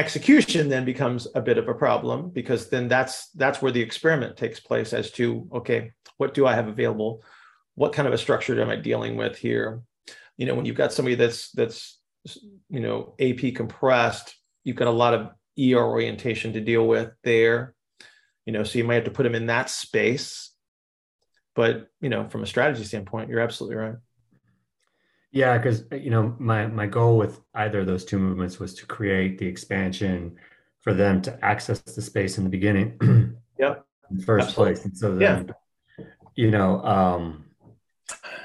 [0.00, 4.36] execution then becomes a bit of a problem because then that's that's where the experiment
[4.36, 7.22] takes place as to okay what do i have available
[7.74, 9.82] what kind of a structure am i dealing with here
[10.36, 12.00] you know when you've got somebody that's that's
[12.68, 14.34] you know, AP compressed,
[14.64, 17.74] you've got a lot of ER orientation to deal with there.
[18.46, 20.52] You know, so you might have to put them in that space.
[21.54, 23.94] But, you know, from a strategy standpoint, you're absolutely right.
[25.32, 28.86] Yeah, because you know, my my goal with either of those two movements was to
[28.86, 30.36] create the expansion
[30.80, 33.36] for them to access the space in the beginning.
[33.58, 33.86] yep.
[34.10, 34.74] The first Absolutely.
[34.74, 34.84] place.
[34.84, 35.54] And so then,
[35.98, 36.04] yeah.
[36.34, 37.44] you know, um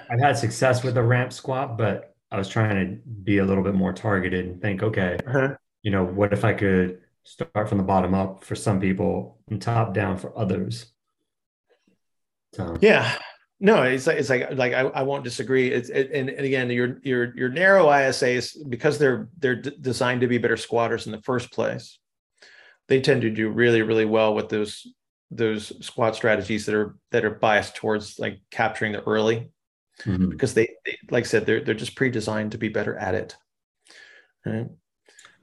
[0.09, 3.63] I've had success with the ramp squat, but I was trying to be a little
[3.63, 5.55] bit more targeted and think, okay, uh-huh.
[5.81, 9.61] you know, what if I could start from the bottom up for some people and
[9.61, 10.87] top down for others?
[12.53, 12.77] So.
[12.81, 13.17] Yeah,
[13.59, 15.71] no, it's like it's like like I, I won't disagree.
[15.71, 20.21] It's it, and, and again, your your your narrow ISAs because they're they're d- designed
[20.21, 21.97] to be better squatters in the first place.
[22.87, 24.85] They tend to do really really well with those
[25.31, 29.51] those squat strategies that are that are biased towards like capturing the early
[30.03, 30.29] mm-hmm.
[30.29, 33.35] because they, they, like I said, they're they're just pre-designed to be better at it.
[34.45, 34.67] Right?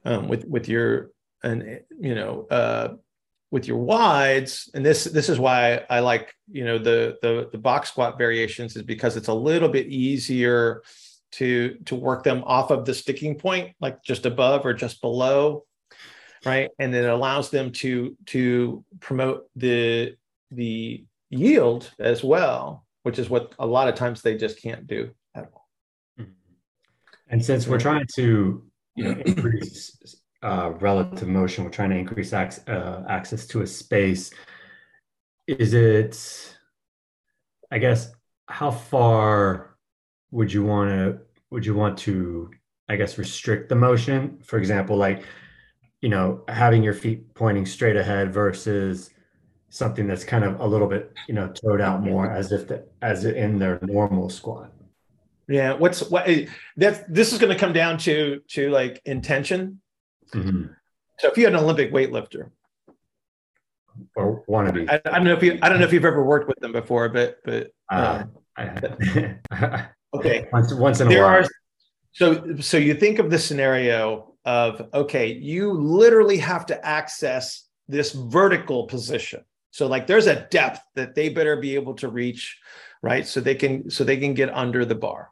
[0.05, 1.11] Um, with with your
[1.43, 2.93] and you know uh,
[3.53, 7.59] with your wides, and this this is why I like you know the the the
[7.59, 10.81] box squat variations is because it's a little bit easier
[11.33, 15.65] to to work them off of the sticking point, like just above or just below,
[16.43, 16.71] right?
[16.79, 20.15] And it allows them to to promote the
[20.49, 25.11] the yield as well, which is what a lot of times they just can't do
[25.35, 25.69] at all.
[26.19, 26.31] Mm-hmm.
[27.29, 28.63] And since we're trying to
[28.95, 29.95] you know, increase
[30.43, 34.31] uh, relative motion, we're trying to increase ac- uh, access to a space.
[35.47, 36.55] Is it,
[37.71, 38.11] I guess,
[38.47, 39.77] how far
[40.31, 42.51] would you want to, would you want to,
[42.89, 44.39] I guess, restrict the motion?
[44.43, 45.23] For example, like,
[46.01, 49.09] you know, having your feet pointing straight ahead versus
[49.69, 52.85] something that's kind of a little bit, you know, toed out more as if the,
[53.01, 54.71] as in their normal squat.
[55.47, 55.73] Yeah.
[55.73, 59.81] What's what eh, that's this is going to come down to to like intention.
[60.33, 60.65] Mm-hmm.
[61.19, 62.49] So if you had an Olympic weightlifter,
[64.15, 66.47] or wannabe, I, I don't know if you I don't know if you've ever worked
[66.47, 68.23] with them before, but but uh,
[68.57, 68.71] uh,
[70.13, 70.47] okay.
[70.53, 71.43] Once, once in a there while.
[71.43, 71.47] Are,
[72.11, 78.11] so so you think of the scenario of okay, you literally have to access this
[78.11, 79.43] vertical position
[79.73, 82.59] so like there's a depth that they better be able to reach,
[83.01, 83.25] right?
[83.25, 85.31] So they can so they can get under the bar.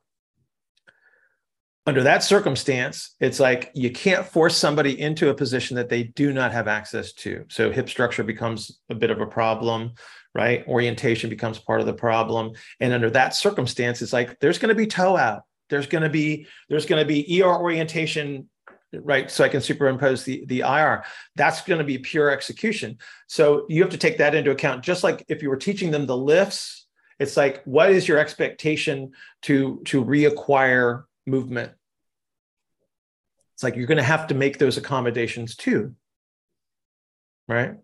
[1.88, 6.32] Under that circumstance, it's like you can't force somebody into a position that they do
[6.32, 7.46] not have access to.
[7.50, 9.94] So hip structure becomes a bit of a problem,
[10.36, 10.66] right?
[10.68, 12.52] Orientation becomes part of the problem.
[12.80, 15.42] And under that circumstance, it's like there's going to be toe out.
[15.70, 18.48] There's going to be there's going to be ER orientation
[18.94, 19.32] right?
[19.32, 21.04] So I can superimpose the, the IR.
[21.36, 22.98] That's going to be pure execution.
[23.28, 24.84] So you have to take that into account.
[24.84, 26.88] Just like if you were teaching them the lifts,
[27.20, 29.12] it's like, what is your expectation
[29.44, 31.72] to, to reacquire movement?
[33.54, 35.96] It's like you're going to have to make those accommodations too,
[37.48, 37.76] right?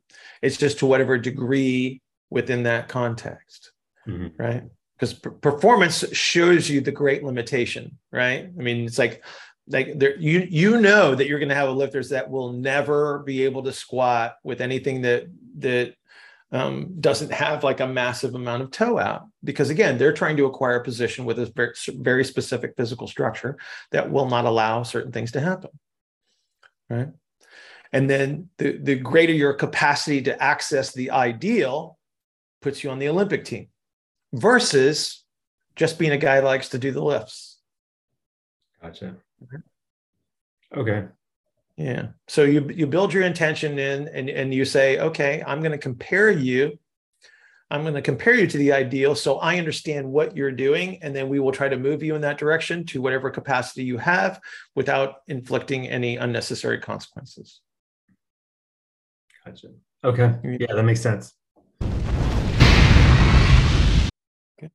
[0.41, 3.71] It's just to whatever degree within that context,
[4.07, 4.41] mm-hmm.
[4.41, 4.63] right?
[4.95, 8.45] Because p- performance shows you the great limitation, right?
[8.45, 9.23] I mean, it's like
[9.69, 13.43] like there you you know that you're going to have lifters that will never be
[13.43, 15.25] able to squat with anything that
[15.59, 15.93] that
[16.51, 20.45] um, doesn't have like a massive amount of toe out because again they're trying to
[20.45, 23.57] acquire a position with a very, very specific physical structure
[23.91, 25.69] that will not allow certain things to happen
[26.89, 27.09] right?
[27.93, 31.97] And then the, the greater your capacity to access the ideal
[32.61, 33.67] puts you on the olympic team
[34.33, 35.23] versus
[35.75, 37.59] just being a guy likes to do the lifts.
[38.81, 39.15] Gotcha.
[40.75, 41.05] Okay.
[41.77, 42.07] Yeah.
[42.27, 45.77] So you you build your intention in and, and you say, okay, I'm going to
[45.77, 46.79] compare you.
[47.69, 51.03] I'm going to compare you to the ideal so I understand what you're doing.
[51.03, 53.97] And then we will try to move you in that direction to whatever capacity you
[53.97, 54.39] have
[54.73, 57.61] without inflicting any unnecessary consequences.
[59.45, 59.67] Gotcha.
[60.03, 60.35] Okay.
[60.43, 61.33] Yeah, that makes sense.
[64.57, 64.71] Okay.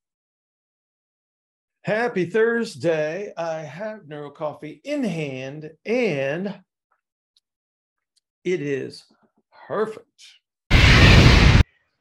[1.82, 3.32] Happy Thursday.
[3.36, 6.60] I have Neuro Coffee in hand and
[8.44, 9.04] it is
[9.66, 10.24] perfect.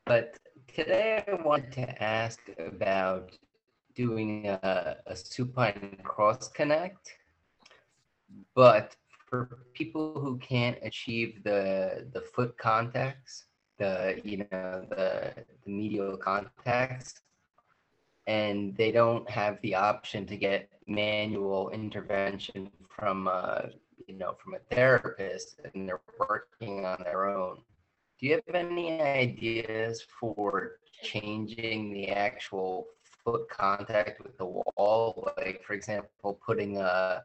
[0.06, 3.38] But today I wanted to ask about
[3.96, 7.16] doing a, a supine cross connect.
[8.56, 8.96] But
[9.30, 13.46] for people who can't achieve the the foot contacts,
[13.78, 17.22] the you know the, the medial contacts,
[18.28, 23.28] and they don't have the option to get manual intervention from
[24.12, 27.58] you know from a therapist and they're working on their own
[28.20, 32.88] do you have any ideas for changing the actual
[33.24, 37.24] foot contact with the wall like for example putting a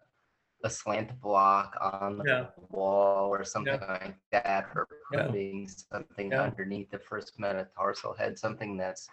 [0.64, 2.46] a slant block on the yeah.
[2.70, 3.98] wall or something yeah.
[4.02, 5.74] like that or putting yeah.
[5.92, 9.08] something underneath the first metatarsal head something that's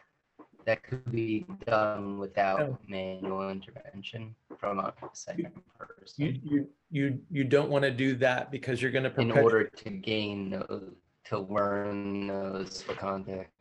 [0.65, 2.77] that could be done without oh.
[2.87, 6.25] manual intervention from a second person.
[6.25, 9.65] You you you you don't want to do that because you're going to in order
[9.65, 10.91] to gain those,
[11.25, 13.51] to learn those contacts.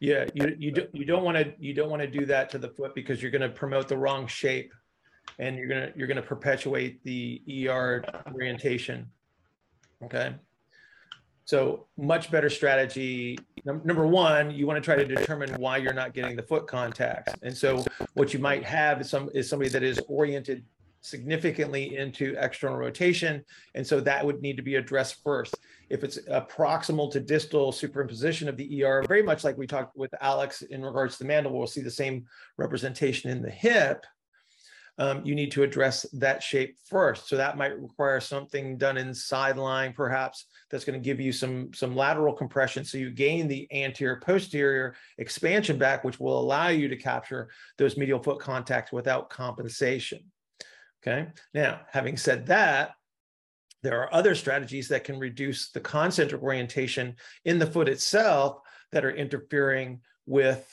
[0.00, 2.58] Yeah, you you don't you don't want to you don't want to do that to
[2.58, 4.72] the foot because you're going to promote the wrong shape,
[5.38, 9.10] and you're gonna you're gonna perpetuate the ER orientation.
[10.02, 10.34] Okay.
[11.44, 13.38] So much better strategy.
[13.64, 17.34] Number one, you want to try to determine why you're not getting the foot contacts.
[17.42, 17.84] And so
[18.14, 20.64] what you might have is some is somebody that is oriented
[21.04, 23.44] significantly into external rotation.
[23.74, 25.54] And so that would need to be addressed first.
[25.90, 29.94] If it's a proximal to distal superimposition of the ER, very much like we talked
[29.96, 32.24] with Alex in regards to the mandible, we'll see the same
[32.56, 34.06] representation in the hip.
[34.96, 37.28] Um, you need to address that shape first.
[37.28, 41.32] So that might require something done in side lying, perhaps, that's going to give you
[41.32, 42.84] some, some lateral compression.
[42.84, 47.96] So you gain the anterior posterior expansion back, which will allow you to capture those
[47.96, 50.20] medial foot contacts without compensation.
[51.02, 51.26] Okay.
[51.52, 52.92] Now, having said that,
[53.82, 58.60] there are other strategies that can reduce the concentric orientation in the foot itself
[58.92, 60.64] that are interfering with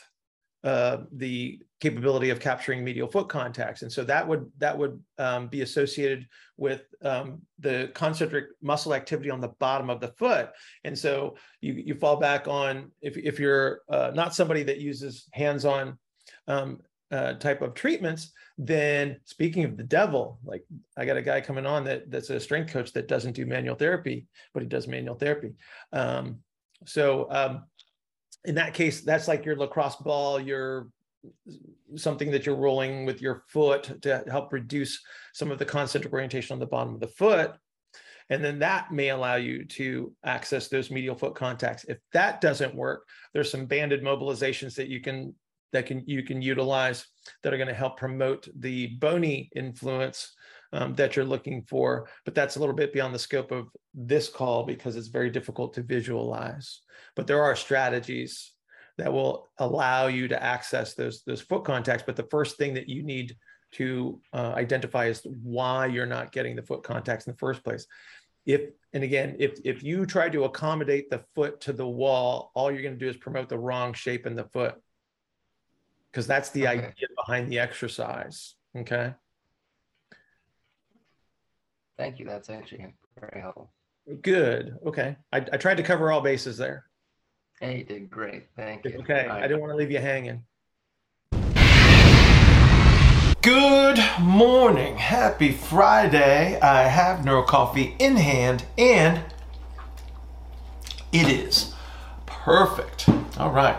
[0.63, 3.81] uh, the capability of capturing medial foot contacts.
[3.81, 9.31] And so that would that would um, be associated with um, the concentric muscle activity
[9.31, 10.51] on the bottom of the foot.
[10.83, 15.27] And so you, you fall back on, if, if you're uh, not somebody that uses
[15.33, 15.97] hands-on
[16.47, 16.79] um,
[17.11, 20.63] uh, type of treatments, then speaking of the devil, like
[20.95, 23.75] I got a guy coming on that that's a strength coach that doesn't do manual
[23.75, 25.53] therapy, but he does manual therapy.
[25.91, 26.41] Um,
[26.85, 27.63] so um,
[28.45, 30.89] in that case, that's like your lacrosse ball, your
[31.95, 34.99] something that you're rolling with your foot to help reduce
[35.33, 37.53] some of the concentric orientation on the bottom of the foot.
[38.29, 41.83] And then that may allow you to access those medial foot contacts.
[41.85, 45.35] If that doesn't work, there's some banded mobilizations that you can
[45.73, 47.05] that can you can utilize
[47.43, 50.33] that are going to help promote the bony influence
[50.73, 52.07] um, that you're looking for.
[52.25, 55.73] But that's a little bit beyond the scope of this call because it's very difficult
[55.73, 56.81] to visualize.
[57.15, 58.50] But there are strategies
[59.01, 62.03] that will allow you to access those those foot contacts.
[62.05, 63.35] But the first thing that you need
[63.71, 67.87] to uh, identify is why you're not getting the foot contacts in the first place.
[68.45, 68.61] If
[68.93, 72.83] and again, if if you try to accommodate the foot to the wall, all you're
[72.83, 74.75] going to do is promote the wrong shape in the foot
[76.11, 76.77] because that's the okay.
[76.77, 78.55] idea behind the exercise.
[78.75, 79.13] Okay.
[81.97, 82.25] Thank you.
[82.25, 83.71] That's actually very helpful.
[84.21, 84.77] Good.
[84.85, 85.15] Okay.
[85.31, 86.85] I, I tried to cover all bases there.
[87.61, 88.47] Hey, you did great.
[88.55, 88.97] Thank you.
[89.01, 89.27] Okay.
[89.29, 90.43] I didn't want to leave you hanging.
[93.43, 94.97] Good morning.
[94.97, 96.59] Happy Friday.
[96.59, 99.21] I have NeuroCoffee in hand and
[101.11, 101.75] it is
[102.25, 103.07] perfect.
[103.37, 103.77] All right.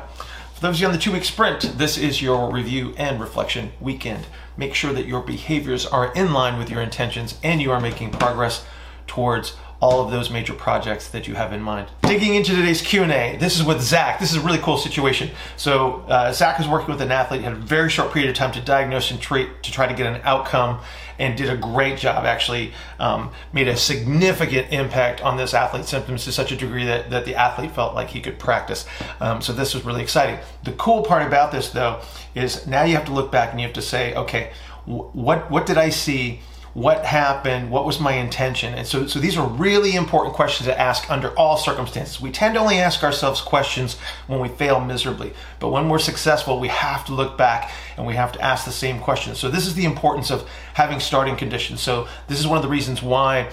[0.54, 3.72] For those of you on the two week sprint, this is your review and reflection
[3.80, 4.28] weekend.
[4.56, 8.12] Make sure that your behaviors are in line with your intentions and you are making
[8.12, 8.64] progress
[9.12, 11.86] towards all of those major projects that you have in mind.
[12.02, 14.18] Digging into today's Q&A, this is with Zach.
[14.20, 15.28] This is a really cool situation.
[15.56, 18.52] So uh, Zach is working with an athlete, had a very short period of time
[18.52, 20.80] to diagnose and treat to try to get an outcome
[21.18, 26.24] and did a great job actually um, made a significant impact on this athlete's symptoms
[26.24, 28.86] to such a degree that, that the athlete felt like he could practice
[29.20, 32.00] um, so this was really exciting the cool part about this though
[32.34, 34.52] is now you have to look back and you have to say okay
[34.86, 36.40] what what did i see
[36.74, 38.72] what happened, what was my intention?
[38.72, 42.20] And so, so these are really important questions to ask under all circumstances.
[42.20, 46.58] We tend to only ask ourselves questions when we fail miserably, but when we're successful,
[46.58, 49.38] we have to look back and we have to ask the same questions.
[49.38, 51.82] So this is the importance of having starting conditions.
[51.82, 53.50] So this is one of the reasons why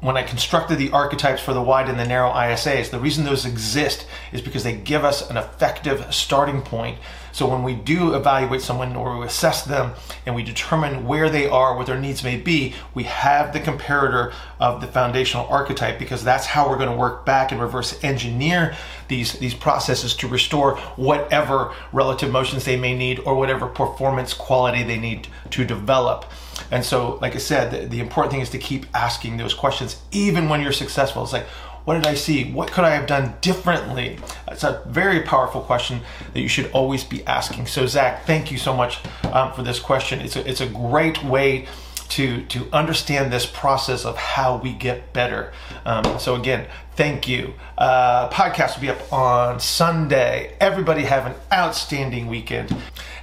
[0.00, 3.44] when I constructed the archetypes for the wide and the narrow ISAs, the reason those
[3.44, 6.98] exist is because they give us an effective starting point
[7.36, 9.92] so when we do evaluate someone or we assess them
[10.24, 14.32] and we determine where they are, what their needs may be, we have the comparator
[14.58, 18.74] of the foundational archetype because that's how we're going to work back and reverse engineer
[19.08, 24.82] these, these processes to restore whatever relative motions they may need or whatever performance quality
[24.82, 26.24] they need to develop.
[26.70, 30.00] And so, like I said, the, the important thing is to keep asking those questions
[30.10, 31.22] even when you're successful.
[31.22, 31.46] It's like,
[31.86, 32.50] what did I see?
[32.50, 34.18] What could I have done differently?
[34.48, 36.00] It's a very powerful question
[36.34, 37.66] that you should always be asking.
[37.66, 38.98] So, Zach, thank you so much
[39.32, 40.20] um, for this question.
[40.20, 41.68] It's a, it's a great way
[42.08, 45.52] to to understand this process of how we get better.
[45.84, 46.66] Um, so again,
[46.96, 47.54] thank you.
[47.78, 50.56] Uh, podcast will be up on Sunday.
[50.60, 52.74] Everybody have an outstanding weekend,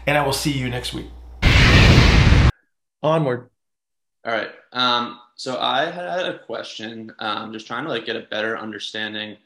[0.07, 1.07] and I will see you next week.
[3.01, 3.49] Onward.
[4.25, 4.49] All right.
[4.71, 9.37] Um, so I had a question, um, just trying to like get a better understanding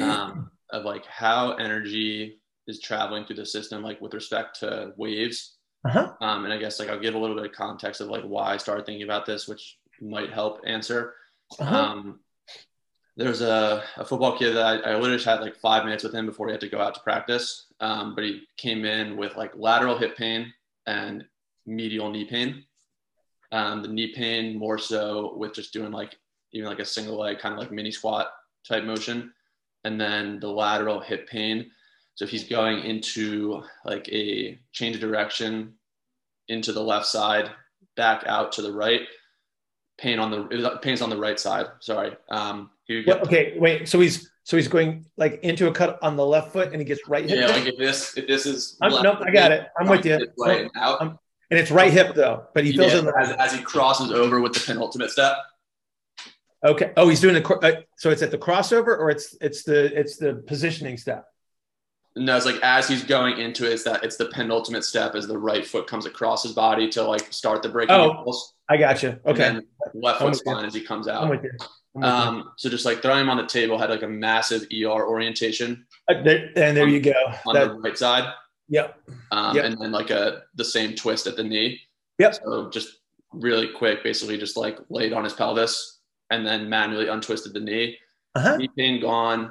[0.00, 5.56] um, of like how energy is traveling through the system, like with respect to waves.
[5.84, 6.12] Uh-huh.
[6.20, 8.54] Um, and I guess like I'll give a little bit of context of like why
[8.54, 11.14] I started thinking about this, which might help answer.
[11.58, 11.76] Uh-huh.
[11.76, 12.20] Um,
[13.16, 16.26] there's a, a, football kid that I, I, literally had like five minutes with him
[16.26, 17.66] before he had to go out to practice.
[17.80, 20.52] Um, but he came in with like lateral hip pain
[20.86, 21.24] and
[21.64, 22.64] medial knee pain.
[23.52, 26.18] Um, the knee pain more so with just doing like
[26.52, 28.28] even like a single leg kind of like mini squat
[28.66, 29.32] type motion,
[29.84, 31.70] and then the lateral hip pain.
[32.14, 35.74] So if he's going into like a change of direction
[36.48, 37.50] into the left side,
[37.96, 39.02] back out to the right.
[39.98, 41.66] Pain on the pain's on the right side.
[41.80, 42.14] Sorry.
[42.28, 42.70] Um,
[43.06, 43.88] well, okay, wait.
[43.88, 46.84] So he's so he's going like into a cut on the left foot, and he
[46.84, 47.38] gets right hip.
[47.38, 48.76] Yeah, like if this if this is.
[48.80, 49.68] nope, I got it.
[49.78, 50.26] I'm with you.
[50.38, 50.70] Right.
[50.76, 51.18] I'm,
[51.50, 54.40] and it's right hip though, but he feels yeah, it as, as he crosses over
[54.40, 55.36] with the penultimate step.
[56.64, 56.92] Okay.
[56.96, 60.16] Oh, he's doing the uh, so it's at the crossover or it's it's the it's
[60.16, 61.26] the positioning step.
[62.16, 65.26] No, it's like as he's going into it, it's that it's the penultimate step as
[65.26, 67.94] the right foot comes across his body to like start the breaking.
[67.94, 68.54] Oh, impulse.
[68.68, 69.18] I got you.
[69.26, 69.60] Okay.
[69.94, 71.44] left foot's fine as he comes out.
[72.02, 75.86] Um, so just like throwing him on the table had like a massive ER orientation.
[76.08, 77.12] Uh, there, and there on, you go.
[77.46, 78.32] On that, the right side.
[78.68, 78.98] Yep.
[79.30, 79.64] Um, yep.
[79.64, 81.80] And then like a the same twist at the knee.
[82.18, 82.34] Yep.
[82.34, 82.98] So just
[83.32, 86.00] really quick, basically just like laid on his pelvis
[86.30, 87.96] and then manually untwisted the knee.
[88.34, 88.56] Uh-huh.
[88.56, 89.50] Knee pain gone,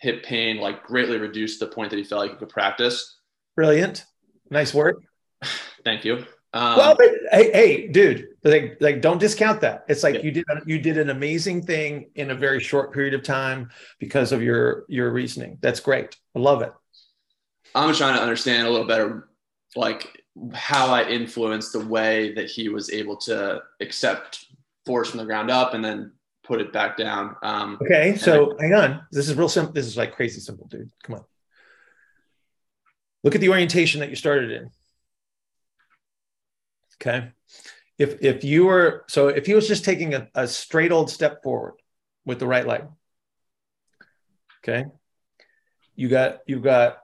[0.00, 3.18] hip pain like greatly reduced to the point that he felt like he could practice.
[3.56, 4.04] Brilliant.
[4.50, 5.02] Nice work.
[5.84, 6.24] Thank you.
[6.54, 9.84] Um, well, but, hey, hey, dude, like, like, don't discount that.
[9.86, 10.22] It's like yeah.
[10.22, 14.32] you did, you did an amazing thing in a very short period of time because
[14.32, 15.58] of your your reasoning.
[15.60, 16.16] That's great.
[16.34, 16.72] I love it.
[17.74, 19.28] I'm trying to understand a little better,
[19.76, 24.46] like how I influenced the way that he was able to accept
[24.86, 26.12] force from the ground up and then
[26.44, 27.36] put it back down.
[27.42, 29.06] Um, okay, so I, hang on.
[29.12, 29.72] This is real simple.
[29.72, 30.90] This is like crazy simple, dude.
[31.02, 31.24] Come on.
[33.22, 34.70] Look at the orientation that you started in.
[37.00, 37.30] Okay.
[37.98, 41.42] If if you were so if he was just taking a, a straight old step
[41.42, 41.74] forward
[42.24, 42.84] with the right leg,
[44.62, 44.86] okay,
[45.96, 46.98] you got you've got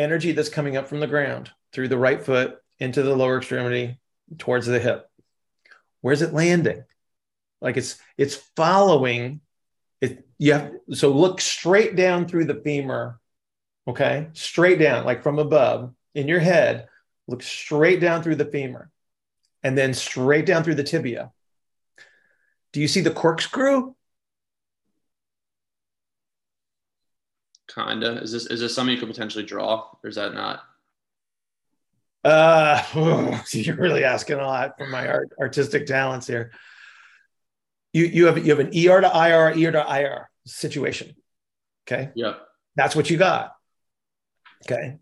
[0.00, 4.00] energy that's coming up from the ground through the right foot into the lower extremity
[4.38, 5.08] towards the hip.
[6.00, 6.84] Where's it landing?
[7.60, 9.40] Like it's it's following
[10.00, 10.26] it.
[10.38, 13.20] You have so look straight down through the femur,
[13.86, 14.28] okay?
[14.32, 16.88] Straight down, like from above in your head.
[17.28, 18.90] Look straight down through the femur,
[19.62, 21.32] and then straight down through the tibia.
[22.72, 23.94] Do you see the corkscrew?
[27.74, 28.20] Kinda.
[28.22, 30.62] Is this is this something you could potentially draw, or is that not?
[32.24, 36.52] Uh, oh, you're really asking a lot from my art, artistic talents here.
[37.92, 41.14] You you have you have an ER to IR, ER to IR situation.
[41.86, 42.10] Okay.
[42.14, 42.34] Yeah.
[42.76, 43.54] That's what you got.
[44.64, 44.98] Okay.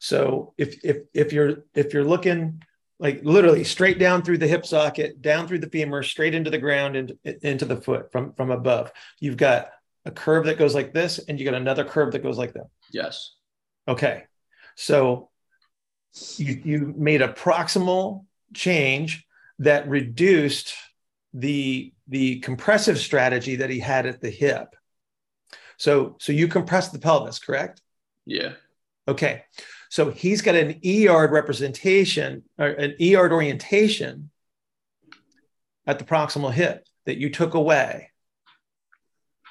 [0.00, 2.62] So if if if you're if you're looking
[3.00, 6.58] like literally straight down through the hip socket, down through the femur, straight into the
[6.58, 9.70] ground and into the foot from from above, you've got
[10.04, 12.68] a curve that goes like this, and you got another curve that goes like that.
[12.92, 13.34] Yes.
[13.86, 14.24] Okay.
[14.76, 15.30] So
[16.36, 18.24] you, you made a proximal
[18.54, 19.24] change
[19.58, 20.74] that reduced
[21.34, 24.74] the, the compressive strategy that he had at the hip.
[25.78, 27.82] So, so you compressed the pelvis, correct?
[28.26, 28.52] Yeah.
[29.06, 29.44] Okay.
[29.90, 34.30] So he's got an EARD representation or an EARD orientation
[35.86, 38.10] at the proximal hip that you took away.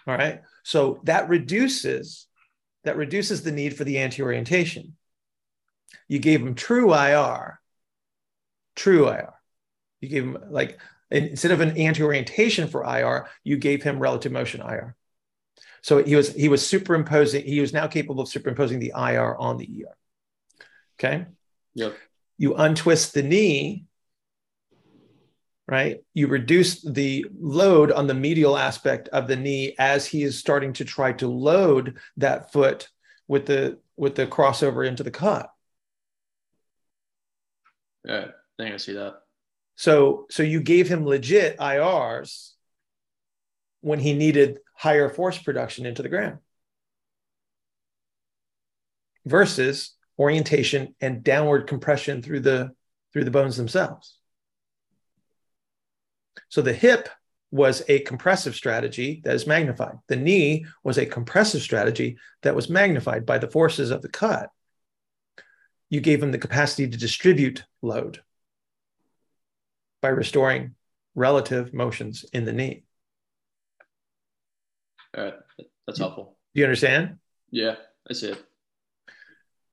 [0.07, 0.41] All right.
[0.63, 2.27] So that reduces
[2.83, 4.95] that reduces the need for the anterior orientation.
[6.07, 7.59] You gave him true IR,
[8.75, 9.33] true IR.
[9.99, 10.79] You gave him like
[11.11, 14.95] instead of an anterior orientation for IR, you gave him relative motion IR.
[15.81, 17.43] So he was he was superimposing.
[17.43, 19.97] He was now capable of superimposing the IR on the ER.
[20.99, 21.25] Okay.
[21.75, 21.95] Yep.
[22.37, 23.85] You untwist the knee
[25.67, 25.97] right?
[26.13, 30.73] You reduce the load on the medial aspect of the knee as he is starting
[30.73, 32.87] to try to load that foot
[33.27, 35.49] with the with the crossover into the cut.
[38.05, 39.15] Yeah, I think I see that.
[39.75, 42.51] So so you gave him legit IRs
[43.81, 46.39] when he needed higher force production into the ground
[49.25, 52.71] versus orientation and downward compression through the
[53.11, 54.17] through the bones themselves.
[56.49, 57.09] So the hip
[57.51, 59.95] was a compressive strategy that is magnified.
[60.07, 64.49] The knee was a compressive strategy that was magnified by the forces of the cut.
[65.89, 68.21] You gave him the capacity to distribute load
[70.01, 70.75] by restoring
[71.15, 72.83] relative motions in the knee.
[75.17, 75.33] All right.
[75.85, 76.37] That's helpful.
[76.53, 77.17] Do you understand?
[77.49, 77.75] Yeah,
[78.09, 78.43] I see it.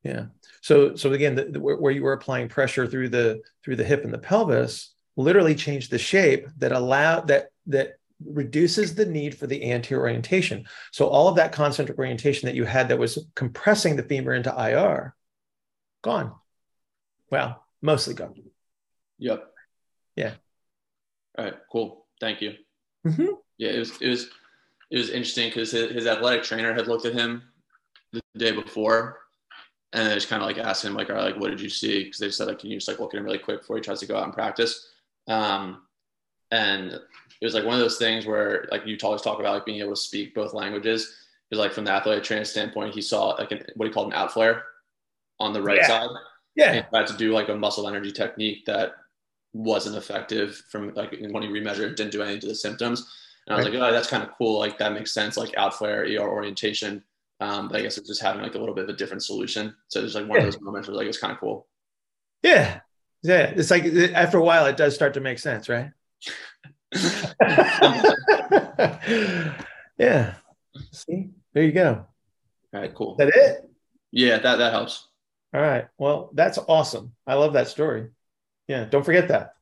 [0.05, 0.27] Yeah.
[0.61, 4.05] So, so again, the, the, where you were applying pressure through the through the hip
[4.05, 9.47] and the pelvis, literally change the shape that allow that that reduces the need for
[9.47, 10.67] the anterior orientation.
[10.93, 14.55] So all of that concentric orientation that you had that was compressing the femur into
[14.55, 15.15] IR,
[16.03, 16.33] gone.
[17.31, 18.35] Well, mostly gone.
[19.19, 19.51] Yep.
[20.17, 20.35] Yeah.
[21.37, 21.55] All right.
[21.71, 22.07] Cool.
[22.21, 22.55] Thank you.
[23.07, 23.35] Mm-hmm.
[23.59, 24.31] Yeah, it was it was
[24.91, 27.43] it was interesting because his, his athletic trainer had looked at him
[28.13, 29.19] the day before
[29.93, 31.69] and I just kind of like asked him like, all right, like, what did you
[31.69, 32.05] see?
[32.05, 33.83] Because they said like, can you just like look at him really quick before he
[33.83, 34.89] tries to go out and practice?
[35.29, 35.83] Um,
[36.51, 39.67] and it was like one of those things where like you always talk about like
[39.67, 41.15] being able to speak both languages.
[41.51, 44.15] Because like from the athletic training standpoint, he saw like an, what he called an
[44.15, 44.63] out flare
[45.41, 45.87] on the right Yeah.
[45.87, 46.09] side.
[46.57, 46.73] Yeah.
[46.73, 48.93] And he had to do like a muscle energy technique that
[49.53, 53.11] wasn't effective from like when he remeasured, didn't do anything to the symptoms.
[53.47, 53.75] And I was Right.
[53.75, 54.59] like, oh, that's kind of cool.
[54.59, 55.37] Like that makes sense.
[55.37, 57.03] Like out flare, ER orientation.
[57.41, 59.75] Um, but I guess it's just having like a little bit of a different solution.
[59.89, 60.47] So there's like one Yeah.
[60.47, 61.67] of those moments where like it's kind of cool.
[62.43, 62.81] Yeah.
[63.25, 63.53] Yeah.
[63.57, 65.91] It's like after a while, it does start to make sense, right?
[69.99, 70.35] yeah.
[70.93, 72.07] See, there you go.
[72.73, 73.13] All right, cool.
[73.13, 73.71] Is that it?
[74.13, 75.09] Yeah, that that helps.
[75.53, 75.89] All right.
[75.99, 77.15] Well, that's awesome.
[77.27, 78.11] I love that story.
[78.69, 78.85] Yeah.
[78.85, 79.55] Don't forget that.